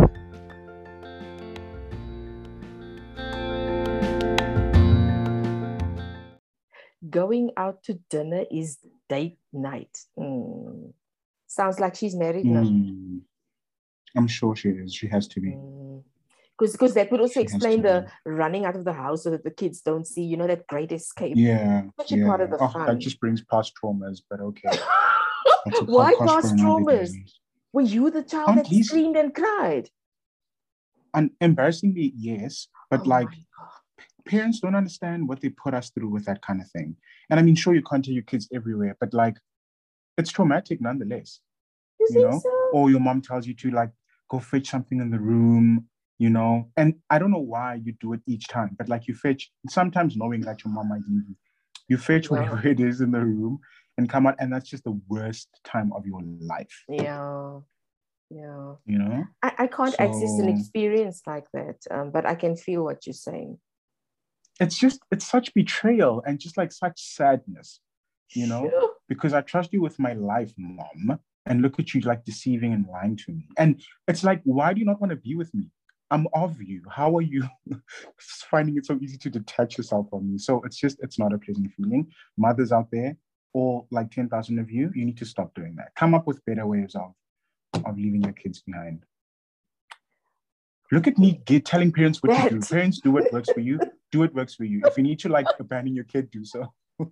Going 7.10 7.50
out 7.58 7.82
to 7.86 7.96
dinner 8.12 8.46
is 8.52 8.78
date 9.10 9.40
night. 9.52 9.98
Mm. 10.18 10.94
Sounds 11.48 11.80
like 11.80 11.96
she's 11.96 12.16
married 12.16 12.46
now. 12.46 12.62
Mm. 14.16 14.22
I'm 14.22 14.28
sure 14.28 14.56
she 14.56 14.70
is. 14.70 14.94
She 14.94 15.08
has 15.08 15.28
to 15.30 15.40
be. 15.40 15.58
Because 16.58 16.74
because 16.74 16.94
that 16.94 17.12
would 17.12 17.22
also 17.22 17.40
She 17.40 17.42
explain 17.42 17.82
the 17.82 18.08
running 18.26 18.66
out 18.66 18.76
of 18.76 18.86
the 18.86 18.94
house 18.94 19.24
so 19.24 19.32
that 19.32 19.44
the 19.44 19.52
kids 19.52 19.82
don't 19.82 20.06
see, 20.06 20.24
you 20.24 20.38
know, 20.38 20.48
that 20.48 20.68
great 20.68 20.92
escape. 20.92 21.34
Yeah. 21.36 21.84
Such 22.00 22.12
yeah. 22.12 22.28
part 22.28 22.42
of 22.42 22.52
the 22.52 22.58
oh, 22.58 22.68
fun. 22.68 22.86
That 22.86 23.00
just 23.00 23.20
brings 23.20 23.42
past 23.42 23.74
traumas, 23.82 24.22
but 24.30 24.40
okay. 24.40 24.70
Why 25.86 26.14
past 26.20 26.56
traumas? 26.56 27.16
Were 27.74 27.82
you 27.82 28.12
the 28.12 28.24
child 28.24 28.50
Aunt 28.50 28.58
that 28.58 28.70
Lisa- 28.70 28.90
screamed 28.90 29.16
and 29.16 29.34
cried? 29.34 29.90
And 31.14 31.32
embarrassingly, 31.42 32.14
yes, 32.16 32.68
but 32.90 33.02
Oh 33.02 33.10
like 33.10 33.28
parents 34.26 34.60
don't 34.60 34.76
understand 34.76 35.28
what 35.28 35.42
they 35.42 35.50
put 35.50 35.74
us 35.74 35.90
through 35.90 36.10
with 36.10 36.26
that 36.26 36.42
kind 36.42 36.62
of 36.62 36.70
thing. 36.70 36.96
And 37.30 37.40
I 37.40 37.44
mean, 37.44 37.56
sure, 37.56 37.74
you 37.74 37.82
can't 37.82 38.04
take 38.04 38.14
your 38.14 38.24
kids 38.24 38.48
everywhere, 38.54 38.96
but 39.00 39.14
like, 39.14 39.38
it's 40.18 40.32
traumatic 40.32 40.82
nonetheless. 40.82 41.40
you, 42.00 42.08
you 42.10 42.14
think 42.14 42.32
know, 42.32 42.40
so? 42.40 42.70
or 42.74 42.90
your 42.90 43.00
mom 43.00 43.22
tells 43.22 43.48
you 43.48 43.54
to 43.56 43.72
like 43.72 43.92
go 44.32 44.40
fetch 44.40 44.70
something 44.70 45.02
in 45.02 45.12
the 45.12 45.20
room, 45.20 45.86
you 46.18 46.30
know. 46.30 46.70
And 46.78 46.96
I 47.10 47.20
don't 47.20 47.32
know 47.32 47.48
why 47.56 47.76
you 47.84 47.94
do 48.00 48.14
it 48.14 48.22
each 48.26 48.48
time, 48.48 48.76
but 48.78 48.88
like 48.88 49.08
you 49.08 49.14
fetch 49.14 49.52
sometimes 49.70 50.16
knowing 50.16 50.42
that 50.42 50.64
your 50.64 50.74
mom 50.74 50.90
might 50.90 51.02
leave 51.08 51.28
you, 51.28 51.36
you 51.90 51.98
fetch 51.98 52.32
whatever 52.32 52.66
it 52.68 52.80
is 52.80 53.02
in 53.02 53.12
the 53.12 53.20
room 53.20 53.60
and 53.98 54.10
come 54.10 54.26
out, 54.26 54.36
and 54.40 54.52
that's 54.54 54.70
just 54.70 54.86
the 54.86 55.00
worst 55.10 55.50
time 55.66 55.92
of 55.94 56.08
your 56.08 56.22
life, 56.24 56.86
Yeah. 56.88 57.60
Yeah. 58.30 58.76
you 58.86 58.98
know. 58.98 59.26
I, 59.44 59.54
I 59.60 59.68
can't 59.68 59.94
access 60.00 60.40
an 60.40 60.48
experience 60.48 61.22
like 61.28 61.48
that, 61.54 61.76
um, 61.92 62.12
but 62.12 62.26
I 62.26 62.36
can 62.36 62.56
feel 62.56 62.84
what 62.84 63.06
you're 63.06 63.14
saying. 63.14 63.60
It's 64.62 64.78
just 64.78 65.02
it's 65.12 65.28
such 65.28 65.54
betrayal 65.54 66.24
and 66.26 66.40
just 66.40 66.56
like 66.56 66.72
such 66.72 67.02
sadness, 67.02 67.82
you 68.34 68.48
know. 68.48 68.72
Because 69.10 69.34
I 69.34 69.42
trust 69.42 69.74
you 69.74 69.82
with 69.82 70.00
my 70.00 70.14
life, 70.14 70.54
mom. 70.58 71.20
And 71.46 71.62
look 71.62 71.80
at 71.80 71.94
you 71.94 72.02
like 72.02 72.24
deceiving 72.24 72.74
and 72.74 72.86
lying 72.88 73.18
to 73.18 73.32
me. 73.32 73.48
And 73.58 73.82
it's 74.08 74.24
like, 74.24 74.42
why 74.44 74.74
do 74.74 74.80
you 74.80 74.86
not 74.86 75.02
want 75.02 75.10
to 75.12 75.16
be 75.16 75.36
with 75.36 75.54
me? 75.54 75.72
I'm 76.12 76.28
of 76.34 76.62
you. 76.62 76.82
How 76.90 77.16
are 77.18 77.22
you 77.22 77.48
finding 78.52 78.78
it 78.78 78.86
so 78.86 79.00
easy 79.02 79.18
to 79.18 79.30
detach 79.30 79.78
yourself 79.78 80.08
from 80.10 80.32
me? 80.32 80.38
So 80.38 80.62
it's 80.64 80.78
just, 80.78 80.98
it's 81.02 81.18
not 81.18 81.34
a 81.34 81.40
pleasant 81.40 81.72
feeling. 81.74 82.12
Mothers 82.38 82.72
out 82.72 82.90
there, 82.92 83.18
or 83.54 83.86
like 83.92 84.12
10,000 84.12 84.60
of 84.60 84.70
you, 84.70 84.92
you 84.94 85.06
need 85.06 85.18
to 85.18 85.26
stop 85.26 85.54
doing 85.56 85.76
that. 85.78 85.96
Come 85.96 86.14
up 86.14 86.28
with 86.28 86.44
better 86.46 86.66
ways 86.66 86.96
of, 86.96 87.14
of 87.86 87.98
leaving 87.98 88.22
your 88.22 88.34
kids 88.34 88.62
behind. 88.62 89.04
Look 90.92 91.08
at 91.08 91.18
me 91.18 91.42
get, 91.46 91.66
telling 91.66 91.92
parents 91.92 92.22
what 92.22 92.36
to 92.36 92.50
do. 92.50 92.62
Parents, 92.62 93.00
do 93.00 93.12
what 93.12 93.32
works 93.32 93.50
for 93.52 93.62
you. 93.62 93.80
Do 94.12 94.20
what 94.20 94.34
works 94.34 94.56
for 94.56 94.66
you. 94.66 94.82
If 94.84 94.98
you 94.98 95.04
need 95.04 95.20
to 95.20 95.30
like 95.30 95.46
abandon 95.58 95.96
your 95.96 96.04
kid, 96.04 96.30
do 96.32 96.44
so. 96.44 96.74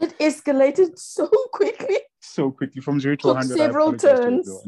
it 0.00 0.18
escalated 0.18 0.98
so 0.98 1.28
quickly. 1.52 1.98
So 2.20 2.50
quickly 2.50 2.80
from 2.80 3.00
zero 3.00 3.16
to 3.16 3.26
100. 3.28 3.56
Several 3.56 3.96
turns. 3.96 4.50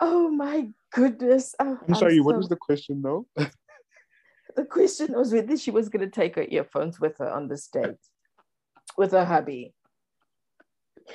oh 0.00 0.30
my 0.30 0.68
goodness. 0.92 1.54
Oh, 1.60 1.78
I'm 1.88 1.94
sorry, 1.94 2.18
I'm 2.18 2.24
what 2.24 2.34
so... 2.34 2.38
was 2.38 2.48
the 2.48 2.56
question 2.56 3.02
though? 3.02 3.26
the 4.56 4.64
question 4.64 5.12
was 5.12 5.32
whether 5.32 5.56
she 5.56 5.70
was 5.70 5.88
going 5.88 6.04
to 6.04 6.10
take 6.10 6.36
her 6.36 6.46
earphones 6.48 6.98
with 7.00 7.18
her 7.18 7.30
on 7.30 7.48
this 7.48 7.68
date 7.68 7.96
with 8.96 9.12
her 9.12 9.24
hubby. 9.24 9.74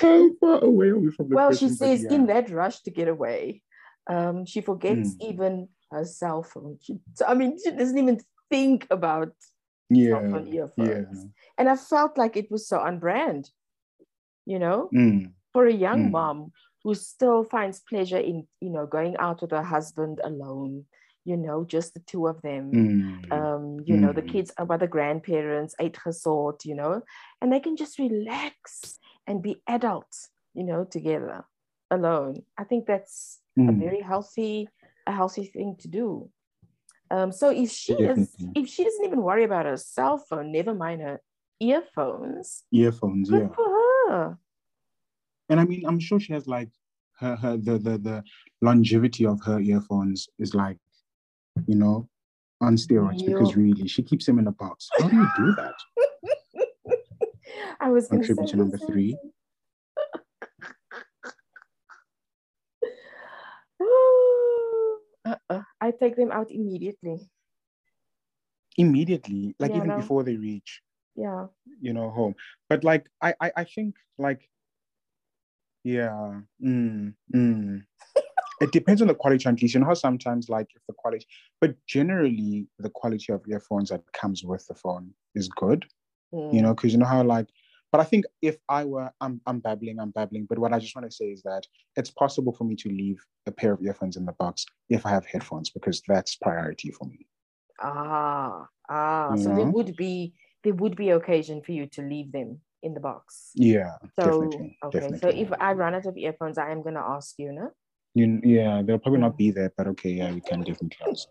How 0.00 0.30
far 0.40 0.64
away 0.64 0.88
are 0.88 0.98
we 0.98 1.10
from 1.10 1.28
the 1.28 1.36
Well, 1.36 1.54
she 1.54 1.68
says 1.68 2.04
yeah. 2.04 2.16
in 2.16 2.26
that 2.26 2.50
rush 2.50 2.80
to 2.80 2.90
get 2.90 3.08
away, 3.08 3.62
um, 4.08 4.44
she 4.44 4.60
forgets 4.60 5.14
mm. 5.14 5.28
even 5.28 5.68
her 5.90 6.04
cell 6.04 6.42
phone. 6.42 6.78
She, 6.82 6.98
I 7.26 7.34
mean, 7.34 7.56
she 7.62 7.70
doesn't 7.70 7.96
even 7.96 8.20
think 8.50 8.86
about 8.90 9.32
yeah, 9.90 10.10
cell 10.10 10.30
phone 10.30 10.48
earphones. 10.48 11.24
Yeah. 11.24 11.30
And 11.58 11.68
I 11.68 11.76
felt 11.76 12.18
like 12.18 12.36
it 12.36 12.50
was 12.50 12.68
so 12.68 12.78
on 12.80 12.98
brand, 12.98 13.50
you 14.44 14.58
know, 14.58 14.88
mm. 14.94 15.30
for 15.52 15.66
a 15.66 15.72
young 15.72 16.08
mm. 16.08 16.10
mom 16.12 16.52
who 16.82 16.94
still 16.94 17.44
finds 17.44 17.80
pleasure 17.80 18.18
in, 18.18 18.46
you 18.60 18.70
know, 18.70 18.86
going 18.86 19.16
out 19.18 19.42
with 19.42 19.50
her 19.50 19.62
husband 19.62 20.20
alone, 20.22 20.84
you 21.24 21.36
know, 21.36 21.64
just 21.64 21.94
the 21.94 22.00
two 22.00 22.28
of 22.28 22.40
them. 22.42 22.70
Mm. 22.70 23.32
Um, 23.32 23.80
you 23.84 23.96
mm. 23.96 24.00
know, 24.00 24.12
the 24.12 24.20
hmm. 24.20 24.28
kids 24.28 24.52
are 24.56 24.66
by 24.66 24.76
the 24.76 24.86
grandparents, 24.86 25.74
uitgesort, 25.80 26.64
you 26.64 26.76
know, 26.76 27.02
and 27.42 27.52
they 27.52 27.58
can 27.58 27.76
just 27.76 27.98
relax 27.98 28.98
and 29.26 29.42
be 29.42 29.60
adults, 29.66 30.30
you 30.54 30.62
know, 30.62 30.84
together 30.84 31.44
alone. 31.90 32.42
I 32.56 32.62
think 32.62 32.86
that's 32.86 33.40
mm. 33.58 33.68
a 33.68 33.72
hmm. 33.72 33.80
very 33.80 34.00
healthy, 34.00 34.68
a 35.08 35.12
healthy 35.12 35.46
thing 35.46 35.76
to 35.80 35.88
do. 35.88 36.30
Um, 37.10 37.32
so 37.32 37.50
if 37.50 37.70
she 37.70 37.94
is, 37.94 38.34
if 38.54 38.68
she 38.68 38.84
doesn't 38.84 39.04
even 39.04 39.22
worry 39.22 39.44
about 39.44 39.66
her 39.66 39.76
cell 39.76 40.18
phone, 40.18 40.52
never 40.52 40.74
mind 40.74 41.02
her 41.02 41.20
earphones. 41.60 42.64
Earphones, 42.72 43.30
good 43.30 43.42
yeah. 43.42 43.54
for 43.54 43.68
her. 44.08 44.38
And 45.48 45.60
I 45.60 45.64
mean, 45.64 45.84
I'm 45.86 46.00
sure 46.00 46.18
she 46.18 46.32
has 46.32 46.46
like 46.46 46.70
her 47.20 47.36
her 47.36 47.56
the 47.56 47.78
the 47.78 47.98
the 47.98 48.24
longevity 48.60 49.26
of 49.26 49.40
her 49.44 49.60
earphones 49.60 50.28
is 50.38 50.54
like, 50.54 50.78
you 51.66 51.76
know, 51.76 52.08
on 52.60 52.76
steroids 52.76 53.24
because 53.24 53.56
really 53.56 53.86
she 53.86 54.02
keeps 54.02 54.26
them 54.26 54.38
in 54.38 54.46
a 54.46 54.52
box. 54.52 54.88
How 54.98 55.08
do 55.08 55.16
you 55.16 55.28
do 55.36 55.54
that? 55.56 55.74
I 57.80 57.90
was 57.90 58.08
contributor 58.08 58.56
number 58.56 58.78
three. 58.78 59.16
I 65.86 65.92
take 65.92 66.16
them 66.16 66.32
out 66.32 66.50
immediately. 66.50 67.20
Immediately, 68.76 69.54
like 69.58 69.70
yeah, 69.70 69.76
even 69.78 69.90
no. 69.90 69.96
before 69.96 70.22
they 70.24 70.36
reach, 70.36 70.82
yeah, 71.14 71.46
you 71.80 71.92
know, 71.92 72.10
home. 72.10 72.34
But 72.68 72.84
like, 72.84 73.06
I, 73.22 73.34
I, 73.40 73.52
I 73.58 73.64
think 73.64 73.94
like, 74.18 74.50
yeah, 75.84 76.40
mm, 76.62 77.14
mm. 77.34 77.82
it 78.60 78.72
depends 78.72 79.00
on 79.00 79.08
the 79.08 79.14
quality 79.14 79.48
and 79.48 79.62
You 79.62 79.80
know 79.80 79.86
how 79.86 79.94
sometimes 79.94 80.48
like 80.48 80.68
if 80.74 80.82
the 80.88 80.94
quality, 80.94 81.26
but 81.60 81.74
generally 81.86 82.66
the 82.78 82.90
quality 82.90 83.32
of 83.32 83.42
earphones 83.48 83.90
that 83.90 84.02
comes 84.12 84.44
with 84.44 84.66
the 84.66 84.74
phone 84.74 85.12
is 85.34 85.48
good. 85.48 85.86
Mm. 86.34 86.52
You 86.52 86.62
know, 86.62 86.74
because 86.74 86.92
you 86.92 86.98
know 86.98 87.06
how 87.06 87.22
like 87.22 87.48
but 87.96 88.02
I 88.02 88.08
think 88.10 88.26
if 88.42 88.58
I 88.68 88.84
were, 88.84 89.10
I'm, 89.22 89.40
I'm 89.46 89.58
babbling, 89.58 89.98
I'm 89.98 90.10
babbling. 90.10 90.44
But 90.46 90.58
what 90.58 90.74
I 90.74 90.78
just 90.78 90.94
want 90.94 91.10
to 91.10 91.16
say 91.16 91.28
is 91.28 91.40
that 91.44 91.66
it's 91.96 92.10
possible 92.10 92.52
for 92.52 92.64
me 92.64 92.76
to 92.76 92.90
leave 92.90 93.24
a 93.46 93.50
pair 93.50 93.72
of 93.72 93.82
earphones 93.82 94.18
in 94.18 94.26
the 94.26 94.32
box 94.32 94.66
if 94.90 95.06
I 95.06 95.10
have 95.12 95.24
headphones 95.24 95.70
because 95.70 96.02
that's 96.06 96.36
priority 96.36 96.90
for 96.90 97.06
me. 97.06 97.26
Ah, 97.80 98.66
ah. 98.90 99.34
So 99.36 99.48
there 99.54 99.64
would 99.64 99.96
be 99.96 100.34
there 100.62 100.74
would 100.74 100.94
be 100.94 101.08
occasion 101.08 101.62
for 101.62 101.72
you 101.72 101.86
to 101.86 102.02
leave 102.02 102.32
them 102.32 102.60
in 102.82 102.92
the 102.92 103.00
box. 103.00 103.52
Yeah. 103.54 103.96
So 104.20 104.42
definitely, 104.42 104.78
okay. 104.84 105.00
Definitely. 105.00 105.18
So 105.20 105.28
if 105.28 105.48
I 105.58 105.72
run 105.72 105.94
out 105.94 106.04
of 106.04 106.18
earphones, 106.18 106.58
I 106.58 106.72
am 106.72 106.82
gonna 106.82 107.00
ask 107.00 107.36
you, 107.38 107.50
no? 107.50 107.70
You, 108.12 108.40
yeah, 108.44 108.82
they'll 108.84 108.98
probably 108.98 109.20
not 109.20 109.38
be 109.38 109.52
there, 109.52 109.72
but 109.74 109.86
okay, 109.86 110.10
yeah, 110.10 110.32
we 110.32 110.42
can 110.42 110.60
definitely 110.68 110.98
ask. 111.10 111.28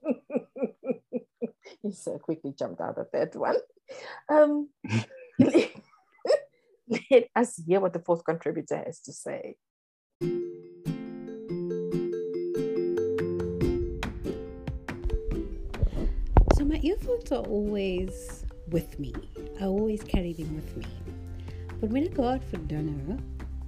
you 1.84 1.91
so 1.91 2.17
quickly 2.17 2.56
jumped 2.58 2.82
out 2.82 2.97
of 2.97 3.06
that 3.13 3.36
one. 3.36 3.58
Um, 4.30 4.69
let 6.88 7.30
us 7.36 7.62
hear 7.65 7.80
what 7.80 7.93
the 7.93 8.00
fourth 8.00 8.24
contributor 8.24 8.78
has 8.86 9.00
to 9.02 9.13
say. 9.13 9.56
So, 16.56 16.63
my 16.63 16.80
earphones 16.84 17.32
are 17.32 17.43
always 17.43 18.45
with 18.69 19.00
me. 19.00 19.13
I 19.60 19.65
always 19.65 20.04
carry 20.04 20.34
them 20.34 20.56
with 20.56 20.78
me. 20.78 20.88
But 21.82 21.89
when 21.89 22.04
I 22.04 22.08
go 22.08 22.24
out 22.24 22.43
for 22.43 22.58
dinner, 22.58 23.17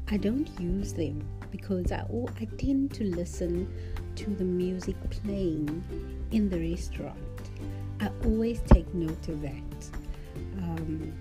I 0.10 0.18
don't 0.18 0.50
use 0.60 0.94
them 0.94 1.28
because 1.52 1.92
I, 1.92 2.06
I 2.40 2.46
tend 2.58 2.94
to 2.94 3.04
listen 3.04 3.72
to 4.16 4.30
the 4.32 4.44
music 4.44 4.96
playing 5.10 5.84
in 6.32 6.50
the 6.50 6.60
restaurant. 6.72 7.18
I 8.00 8.10
always 8.26 8.62
take 8.68 8.92
note 8.94 9.28
of 9.28 9.42
that. 9.42 9.90
Um, 10.60 11.14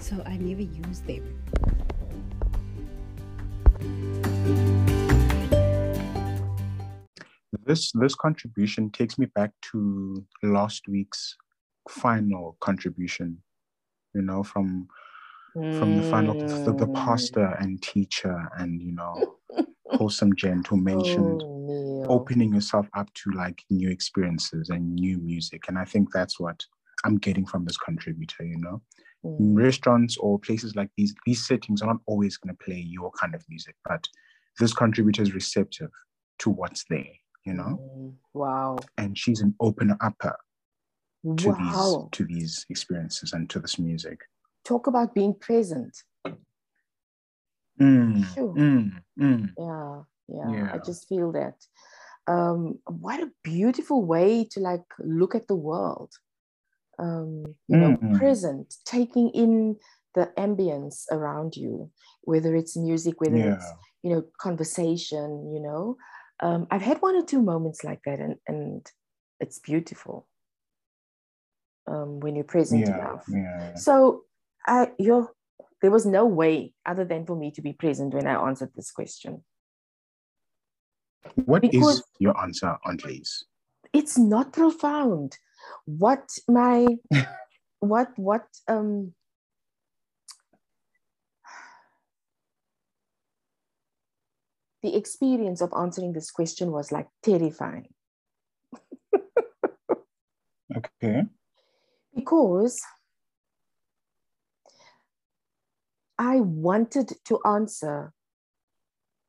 so 0.00 0.22
I 0.26 0.36
never 0.36 0.62
use 0.62 1.00
them. 1.00 1.41
This 7.64 7.92
this 7.92 8.14
contribution 8.14 8.90
takes 8.90 9.18
me 9.18 9.26
back 9.26 9.52
to 9.70 10.24
last 10.42 10.88
week's 10.88 11.36
final 11.88 12.56
contribution, 12.60 13.38
you 14.14 14.22
know, 14.22 14.42
from 14.42 14.88
from 15.54 15.96
the 15.96 16.10
final 16.10 16.34
the, 16.34 16.72
the 16.72 16.88
pastor 16.88 17.46
hmm. 17.46 17.62
and 17.62 17.82
teacher 17.82 18.50
and 18.58 18.82
you 18.82 18.92
know 18.92 19.36
wholesome 19.86 20.34
gent 20.34 20.66
who 20.66 20.76
oh, 20.80 20.80
mentioned 20.80 21.42
oh, 21.44 22.06
opening 22.08 22.54
yourself 22.54 22.88
up 22.96 23.12
to 23.14 23.30
like 23.32 23.62
new 23.70 23.90
experiences 23.90 24.70
and 24.70 24.94
new 24.94 25.18
music. 25.18 25.64
And 25.68 25.78
I 25.78 25.84
think 25.84 26.10
that's 26.12 26.40
what 26.40 26.64
I'm 27.04 27.18
getting 27.18 27.46
from 27.46 27.64
this 27.64 27.76
contributor, 27.76 28.44
you 28.44 28.58
know 28.58 28.82
mm. 29.24 29.36
restaurants 29.38 30.16
or 30.16 30.38
places 30.38 30.74
like 30.76 30.90
these, 30.96 31.14
these 31.26 31.46
settings 31.46 31.82
are 31.82 31.86
not 31.86 32.00
always 32.06 32.36
going 32.36 32.54
to 32.54 32.64
play 32.64 32.78
your 32.78 33.10
kind 33.12 33.34
of 33.34 33.44
music, 33.48 33.76
but 33.88 34.06
this 34.58 34.72
contributor 34.72 35.22
is 35.22 35.34
receptive 35.34 35.90
to 36.38 36.50
what's 36.50 36.84
there, 36.90 37.12
you 37.44 37.54
know? 37.54 37.80
Mm. 37.96 38.12
Wow. 38.34 38.78
And 38.98 39.16
she's 39.16 39.40
an 39.40 39.54
open 39.60 39.96
upper 40.00 40.36
to 41.36 41.50
wow. 41.50 42.08
these 42.10 42.18
to 42.18 42.34
these 42.34 42.66
experiences 42.68 43.32
and 43.32 43.48
to 43.50 43.60
this 43.60 43.78
music. 43.78 44.20
Talk 44.64 44.86
about 44.86 45.14
being 45.14 45.34
present. 45.34 45.96
Mm, 47.80 48.34
sure. 48.34 48.54
mm, 48.54 49.02
mm. 49.18 49.50
Yeah, 49.58 50.02
yeah, 50.28 50.52
yeah. 50.52 50.70
I 50.72 50.78
just 50.78 51.08
feel 51.08 51.32
that. 51.32 51.54
Um, 52.28 52.78
what 52.86 53.20
a 53.20 53.30
beautiful 53.42 54.04
way 54.04 54.46
to 54.52 54.60
like 54.60 54.84
look 55.00 55.34
at 55.34 55.48
the 55.48 55.56
world 55.56 56.12
um, 56.98 57.54
you 57.68 57.76
know, 57.76 57.96
mm-hmm. 57.96 58.16
present, 58.16 58.74
taking 58.84 59.30
in 59.30 59.76
the 60.14 60.30
ambience 60.36 61.04
around 61.10 61.56
you, 61.56 61.90
whether 62.22 62.54
it's 62.54 62.76
music, 62.76 63.20
whether 63.20 63.36
yeah. 63.36 63.54
it's, 63.54 63.72
you 64.02 64.10
know, 64.14 64.24
conversation, 64.38 65.52
you 65.54 65.60
know. 65.60 65.96
Um, 66.40 66.66
I've 66.70 66.82
had 66.82 67.00
one 67.00 67.16
or 67.16 67.24
two 67.24 67.40
moments 67.40 67.84
like 67.84 68.00
that, 68.04 68.20
and, 68.20 68.36
and 68.46 68.86
it's 69.40 69.58
beautiful 69.58 70.26
um, 71.86 72.20
when 72.20 72.36
you're 72.36 72.44
present 72.44 72.82
yeah, 72.82 72.98
enough. 72.98 73.24
Yeah. 73.28 73.74
So, 73.74 74.24
I, 74.66 74.90
you're, 74.98 75.32
there 75.80 75.90
was 75.90 76.06
no 76.06 76.26
way 76.26 76.74
other 76.84 77.04
than 77.04 77.26
for 77.26 77.36
me 77.36 77.50
to 77.52 77.62
be 77.62 77.72
present 77.72 78.14
when 78.14 78.26
I 78.26 78.34
answered 78.34 78.72
this 78.74 78.90
question. 78.90 79.42
What 81.36 81.62
because 81.62 81.98
is 81.98 82.04
your 82.18 82.40
answer, 82.40 82.76
Liz? 83.04 83.44
It's 83.92 84.18
not 84.18 84.52
profound 84.52 85.38
what 85.86 86.28
my 86.48 86.86
what 87.80 88.08
what 88.16 88.46
um 88.68 89.12
the 94.82 94.96
experience 94.96 95.60
of 95.60 95.72
answering 95.78 96.12
this 96.12 96.30
question 96.30 96.72
was 96.72 96.92
like 96.92 97.08
terrifying 97.22 97.88
okay 100.76 101.22
because 102.14 102.80
i 106.18 106.40
wanted 106.40 107.12
to 107.24 107.38
answer 107.44 108.12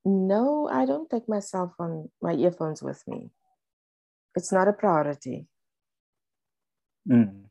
No, 0.06 0.68
I 0.68 0.86
don't 0.86 1.10
take 1.10 1.30
my 1.30 1.40
cell 1.40 1.74
phone, 1.78 2.10
my 2.22 2.34
earphones 2.34 2.84
with 2.84 3.02
me. 3.08 3.32
It's 4.36 4.52
not 4.52 4.68
a 4.68 4.74
priority. 4.74 5.48
Mm. 7.10 7.46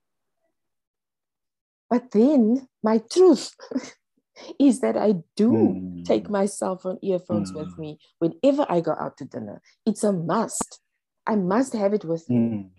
But 1.90 2.10
then 2.12 2.68
my 2.82 2.98
truth 2.98 3.54
is 4.58 4.80
that 4.80 4.96
I 4.96 5.22
do 5.36 5.52
Mm. 5.52 6.04
take 6.04 6.30
my 6.30 6.46
cell 6.46 6.78
phone 6.78 6.98
earphones 7.02 7.52
with 7.54 7.68
Mm. 7.76 7.78
me 7.78 7.98
whenever 8.18 8.66
I 8.68 8.80
go 8.80 8.96
out 8.98 9.16
to 9.18 9.24
dinner. 9.24 9.60
It's 9.84 10.02
a 10.04 10.12
must. 10.12 10.80
I 11.26 11.36
must 11.36 11.72
have 11.74 11.92
it 11.94 12.04
with 12.04 12.28
me. 12.30 12.36
Mm. 12.36 12.70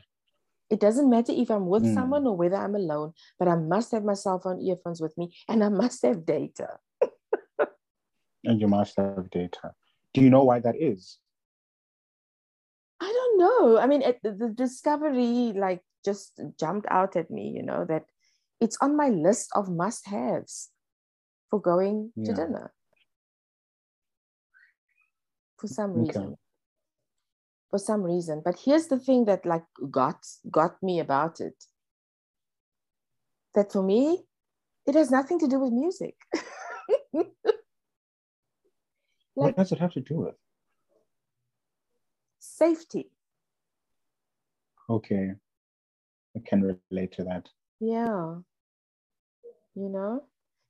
It 0.70 0.80
doesn't 0.80 1.10
matter 1.10 1.32
if 1.32 1.52
I'm 1.52 1.68
with 1.68 1.84
Mm. 1.84 1.94
someone 1.94 2.26
or 2.26 2.36
whether 2.36 2.56
I'm 2.58 2.76
alone, 2.76 3.14
but 3.38 3.48
I 3.48 3.56
must 3.56 3.92
have 3.92 4.04
my 4.04 4.16
cell 4.16 4.40
phone 4.40 4.60
earphones 4.62 5.00
with 5.00 5.16
me 5.18 5.36
and 5.48 5.64
I 5.64 5.70
must 5.70 6.02
have 6.02 6.26
data. 6.26 6.80
And 8.46 8.60
you 8.60 8.68
must 8.68 8.98
have 8.98 9.30
data. 9.30 9.74
Do 10.14 10.22
you 10.22 10.30
know 10.30 10.44
why 10.44 10.60
that 10.60 10.76
is? 10.76 11.20
I 13.00 13.08
don't 13.08 13.38
know. 13.40 13.78
I 13.78 13.88
mean, 13.88 14.02
the 14.24 14.50
discovery 14.50 15.54
like 15.56 15.82
just 16.04 16.40
jumped 16.60 16.88
out 16.90 17.16
at 17.16 17.32
me, 17.32 17.50
you 17.50 17.64
know, 17.64 17.86
that 17.86 18.06
it's 18.60 18.78
on 18.82 18.96
my 18.96 19.10
list 19.10 19.50
of 19.56 19.70
must 19.70 20.08
haves 20.08 20.70
for 21.50 21.60
going 21.60 22.14
to 22.26 22.34
dinner 22.34 22.74
for 25.58 25.68
some 25.68 25.92
Okay. 25.92 26.06
reason. 26.06 26.38
For 27.70 27.80
some 27.80 28.04
reason. 28.04 28.42
But 28.44 28.60
here's 28.60 28.88
the 28.88 29.00
thing 29.00 29.26
that 29.26 29.46
like 29.46 29.66
got 29.90 30.18
got 30.52 30.82
me 30.84 31.00
about 31.00 31.40
it. 31.40 31.56
That 33.56 33.72
for 33.72 33.82
me, 33.84 34.26
it 34.86 34.96
has 34.96 35.10
nothing 35.10 35.40
to 35.40 35.48
do 35.48 35.60
with 35.60 35.72
music. 35.72 36.16
What 39.36 39.56
does 39.56 39.72
it 39.72 39.80
have 39.80 39.94
to 39.94 40.02
do 40.02 40.16
with? 40.16 40.36
Safety. 42.40 43.10
Okay. 44.90 45.34
I 46.36 46.40
can 46.46 46.78
relate 46.90 47.12
to 47.14 47.24
that. 47.26 47.50
Yeah. 47.80 48.36
You 49.76 49.90
know? 49.90 50.24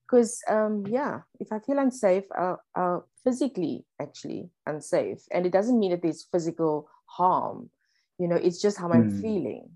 Because 0.05 0.41
um 0.49 0.85
yeah, 0.87 1.21
if 1.39 1.51
I 1.51 1.59
feel 1.59 1.79
unsafe, 1.79 2.25
I'll, 2.37 2.61
I'll 2.75 3.07
physically 3.23 3.85
actually 4.01 4.49
unsafe. 4.65 5.19
And 5.31 5.45
it 5.45 5.51
doesn't 5.53 5.79
mean 5.79 5.91
that 5.91 6.01
there's 6.01 6.23
physical 6.31 6.89
harm. 7.05 7.69
You 8.19 8.27
know, 8.27 8.35
it's 8.35 8.61
just 8.61 8.77
how 8.77 8.91
I'm 8.91 9.09
Mm. 9.09 9.21
feeling. 9.21 9.69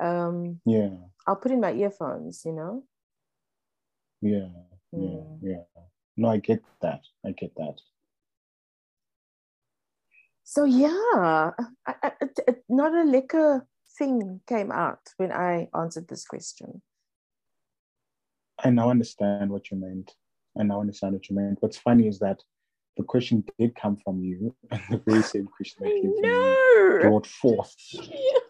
Um, 0.00 0.60
Yeah. 0.64 0.90
I'll 1.26 1.36
put 1.36 1.50
in 1.52 1.60
my 1.60 1.72
earphones, 1.72 2.44
you 2.44 2.52
know. 2.52 2.84
Yeah. 4.20 4.48
Yeah. 4.92 5.00
Mm. 5.00 5.38
Yeah. 5.42 5.62
No, 6.16 6.28
I 6.28 6.38
get 6.38 6.62
that. 6.80 7.02
I 7.24 7.32
get 7.32 7.54
that. 7.56 7.80
So 10.44 10.64
yeah, 10.64 11.50
I, 11.86 11.94
I, 12.02 12.12
it- 12.20 12.38
it- 12.46 12.64
not 12.68 12.94
a 12.94 13.02
liquor 13.04 13.66
thing 13.98 14.40
came 14.46 14.70
out 14.72 15.00
when 15.16 15.32
I 15.32 15.68
answered 15.74 16.08
this 16.08 16.24
question. 16.24 16.82
I 18.58 18.70
now 18.70 18.90
understand 18.90 19.50
what 19.50 19.70
you 19.70 19.76
meant. 19.76 20.14
I 20.58 20.62
now 20.62 20.80
understand 20.80 21.14
what 21.14 21.28
you 21.28 21.36
meant. 21.36 21.58
What's 21.60 21.76
funny 21.78 22.08
is 22.08 22.18
that 22.20 22.40
the 22.96 23.02
question 23.02 23.44
did 23.58 23.74
come 23.74 23.96
from 23.96 24.22
you, 24.22 24.54
and 24.70 24.80
the 24.90 25.02
very 25.06 25.22
same 25.22 25.46
question 25.46 25.82
that 25.84 25.90
I 25.90 26.00
came 26.00 26.14
from 26.14 26.24
you 26.24 26.30
know. 26.30 26.98
brought 27.02 27.26
forth 27.26 27.74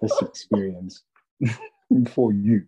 this 0.01 0.23
experience 0.23 1.03
for 2.11 2.33
you. 2.33 2.67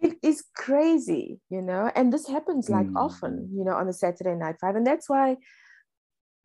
It 0.00 0.18
is 0.22 0.44
crazy, 0.54 1.40
you 1.50 1.62
know, 1.62 1.90
and 1.96 2.12
this 2.12 2.28
happens 2.28 2.68
like 2.68 2.86
Mm. 2.86 2.96
often, 2.96 3.48
you 3.52 3.64
know, 3.64 3.72
on 3.74 3.88
a 3.88 3.92
Saturday 3.92 4.34
night 4.34 4.56
five, 4.60 4.76
and 4.76 4.86
that's 4.86 5.08
why, 5.08 5.38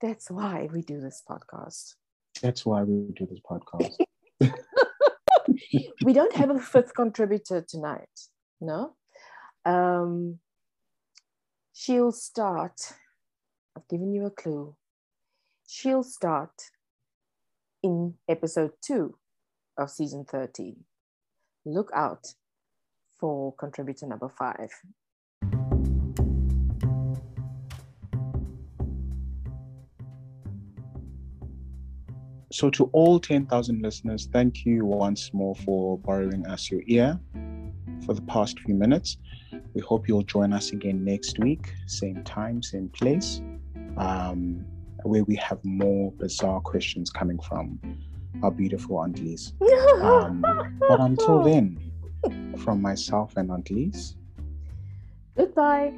that's 0.02 0.32
why 0.32 0.70
we 0.74 0.82
do 0.82 1.00
this 1.00 1.22
podcast. 1.30 1.96
That's 2.42 2.66
why 2.66 2.84
we 2.84 3.12
do 3.14 3.28
this 3.30 3.40
podcast. 3.42 3.98
we 6.04 6.14
don't 6.14 6.36
have 6.36 6.50
a 6.50 6.60
fifth 6.60 6.94
contributor 6.96 7.66
tonight, 7.68 8.30
no. 8.62 8.96
Um, 9.66 10.40
she'll 11.74 12.12
start. 12.12 12.94
I've 13.76 13.88
given 13.88 14.14
you 14.14 14.26
a 14.26 14.32
clue. 14.32 14.76
She'll 15.68 16.04
start 16.04 16.70
in 17.82 18.16
episode 18.30 18.72
two 18.82 19.18
of 19.78 19.90
season 19.90 20.26
13. 20.26 20.76
Look 21.66 21.92
out 21.96 22.28
for 23.20 23.54
contributor 23.56 24.08
number 24.08 24.30
five. 24.30 24.70
So, 32.54 32.70
to 32.70 32.84
all 32.94 33.20
10,000 33.20 33.82
listeners, 33.82 34.30
thank 34.32 34.64
you 34.64 34.86
once 34.86 35.34
more 35.34 35.56
for 35.56 35.98
borrowing 35.98 36.46
us 36.46 36.70
your 36.70 36.82
ear 36.86 37.20
for 38.06 38.14
the 38.14 38.22
past 38.22 38.60
few 38.60 38.76
minutes. 38.76 39.18
We 39.74 39.82
hope 39.82 40.08
you'll 40.08 40.22
join 40.22 40.54
us 40.54 40.72
again 40.72 41.04
next 41.04 41.40
week, 41.40 41.74
same 41.88 42.24
time, 42.24 42.62
same 42.62 42.90
place, 42.90 43.42
um, 43.98 44.64
where 45.02 45.24
we 45.24 45.36
have 45.38 45.66
more 45.66 46.12
bizarre 46.12 46.62
questions 46.62 47.10
coming 47.10 47.40
from 47.40 47.80
our 48.44 48.52
beautiful 48.52 49.00
Aunt 49.00 49.18
Lise. 49.18 49.54
Um, 50.04 50.46
but 50.88 51.00
until 51.00 51.44
then, 51.50 51.80
from 52.60 52.84
myself 52.84 53.34
and 53.36 53.50
Aunt 53.50 53.72
Lise, 53.72 54.16
Goodbye. 55.36 55.92